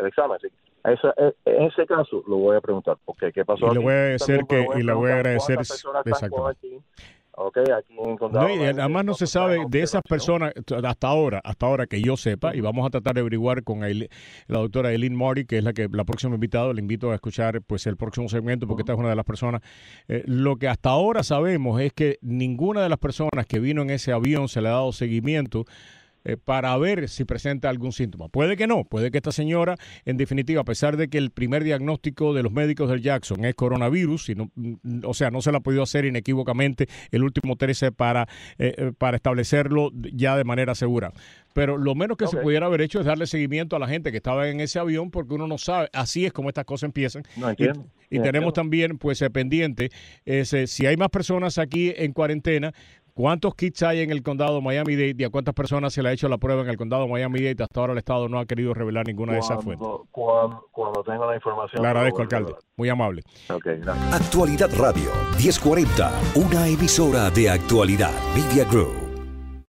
el 0.00 0.06
examen. 0.06 0.36
Así 0.36 0.48
esa, 0.84 1.14
e, 1.16 1.34
en 1.46 1.62
ese 1.64 1.86
caso 1.86 2.22
lo 2.28 2.36
voy 2.36 2.56
a 2.56 2.60
preguntar, 2.60 2.96
porque 3.04 3.32
¿qué 3.32 3.44
pasó? 3.44 3.66
Y 3.66 3.74
le 3.74 3.80
voy 3.80 3.92
a 3.92 3.96
agradecer 3.96 4.46
que, 4.46 4.66
y 4.76 4.82
le 4.82 4.92
voy 4.92 5.10
a 5.10 5.14
agradecer, 5.16 5.58
exacto. 5.58 6.52
Okay, 7.36 7.64
aquí 7.76 7.96
en 7.98 8.16
no, 8.32 8.48
y 8.48 8.62
además 8.62 9.04
no 9.04 9.14
se 9.14 9.26
sabe 9.26 9.64
de 9.68 9.82
esas 9.82 10.02
personas 10.08 10.52
hasta 10.84 11.08
ahora, 11.08 11.40
hasta 11.42 11.66
ahora 11.66 11.86
que 11.86 12.00
yo 12.00 12.16
sepa, 12.16 12.54
y 12.54 12.60
vamos 12.60 12.86
a 12.86 12.90
tratar 12.90 13.14
de 13.14 13.22
averiguar 13.22 13.64
con 13.64 13.80
la 13.80 14.08
doctora 14.46 14.92
Eileen 14.92 15.16
Marty, 15.16 15.44
que 15.44 15.58
es 15.58 15.64
la 15.64 15.72
que 15.72 15.88
la 15.90 16.04
próxima 16.04 16.34
invitada, 16.34 16.72
le 16.72 16.80
invito 16.80 17.10
a 17.10 17.14
escuchar 17.16 17.60
pues 17.62 17.88
el 17.88 17.96
próximo 17.96 18.28
segmento 18.28 18.68
porque 18.68 18.82
esta 18.82 18.92
es 18.92 18.98
una 19.00 19.08
de 19.08 19.16
las 19.16 19.24
personas. 19.24 19.62
Eh, 20.06 20.22
lo 20.26 20.56
que 20.56 20.68
hasta 20.68 20.90
ahora 20.90 21.24
sabemos 21.24 21.80
es 21.80 21.92
que 21.92 22.18
ninguna 22.22 22.82
de 22.82 22.88
las 22.88 22.98
personas 22.98 23.46
que 23.48 23.58
vino 23.58 23.82
en 23.82 23.90
ese 23.90 24.12
avión 24.12 24.48
se 24.48 24.60
le 24.60 24.68
ha 24.68 24.72
dado 24.72 24.92
seguimiento 24.92 25.64
eh, 26.26 26.38
para 26.42 26.74
ver 26.78 27.10
si 27.10 27.26
presenta 27.26 27.68
algún 27.68 27.92
síntoma. 27.92 28.28
Puede 28.28 28.56
que 28.56 28.66
no, 28.66 28.84
puede 28.84 29.10
que 29.10 29.18
esta 29.18 29.30
señora, 29.30 29.76
en 30.06 30.16
definitiva, 30.16 30.62
a 30.62 30.64
pesar 30.64 30.96
de 30.96 31.08
que 31.08 31.18
el 31.18 31.30
primer 31.30 31.64
diagnóstico 31.64 32.32
de 32.32 32.42
los 32.42 32.50
médicos 32.50 32.88
del 32.88 33.02
Jackson 33.02 33.44
es 33.44 33.54
coronavirus, 33.54 34.30
mm, 34.34 35.04
o 35.04 35.12
sea, 35.12 35.30
no 35.30 35.42
se 35.42 35.52
la 35.52 35.58
ha 35.58 35.60
podido 35.60 35.82
hacer 35.82 36.06
inequívocamente 36.06 36.88
el 37.10 37.24
último 37.24 37.56
13 37.56 37.92
para, 37.92 38.26
eh, 38.58 38.74
eh, 38.78 38.92
para 38.96 39.18
establecerlo 39.18 39.90
ya 39.92 40.34
de 40.34 40.44
manera 40.44 40.74
segura. 40.74 41.12
Pero 41.52 41.76
lo 41.76 41.94
menos 41.94 42.16
que 42.16 42.26
se 42.26 42.38
pudiera 42.38 42.66
haber 42.66 42.80
hecho 42.80 43.00
es 43.00 43.06
darle 43.06 43.26
seguimiento 43.26 43.76
a 43.76 43.78
la 43.78 43.86
gente 43.86 44.10
que 44.10 44.16
estaba 44.16 44.48
en 44.48 44.60
ese 44.60 44.78
avión, 44.78 45.10
porque 45.10 45.34
uno 45.34 45.46
no 45.46 45.58
sabe, 45.58 45.90
así 45.92 46.24
es 46.24 46.32
como 46.32 46.48
estas 46.48 46.64
cosas 46.64 46.88
empiezan. 46.88 47.22
No 47.36 47.50
entiendo. 47.50 47.86
Y, 48.10 48.18
tenemos 48.20 48.52
también, 48.54 48.98
pues, 48.98 49.22
pendiente, 49.32 49.90
si 50.24 50.86
hay 50.86 50.96
más 50.96 51.10
personas 51.10 51.58
aquí 51.58 51.92
en 51.96 52.12
cuarentena, 52.12 52.72
¿Cuántos 53.14 53.54
kits 53.54 53.84
hay 53.84 54.00
en 54.00 54.10
el 54.10 54.24
condado 54.24 54.60
Miami-Dade 54.60 55.14
y 55.16 55.22
a 55.24 55.30
cuántas 55.30 55.54
personas 55.54 55.92
se 55.92 56.02
le 56.02 56.08
ha 56.08 56.12
hecho 56.12 56.28
la 56.28 56.36
prueba 56.36 56.62
en 56.62 56.68
el 56.68 56.76
condado 56.76 57.06
Miami-Dade? 57.06 57.62
Hasta 57.62 57.78
ahora 57.78 57.92
el 57.92 57.98
Estado 57.98 58.28
no 58.28 58.40
ha 58.40 58.46
querido 58.46 58.74
revelar 58.74 59.06
ninguna 59.06 59.34
de 59.34 59.38
esas 59.38 59.62
fuentes. 59.62 59.86
Cuando, 60.10 60.66
cuando 60.72 61.04
tenga 61.04 61.24
la 61.24 61.36
información. 61.36 61.80
Le 61.80 61.88
agradezco, 61.88 62.22
alcalde. 62.22 62.56
Muy 62.76 62.88
amable. 62.88 63.22
Okay, 63.48 63.80
Actualidad 64.12 64.70
Radio 64.76 65.10
1040, 65.38 66.12
una 66.34 66.66
emisora 66.66 67.30
de 67.30 67.50
actualidad 67.50 68.12
Media 68.34 68.64
Group. 68.64 69.03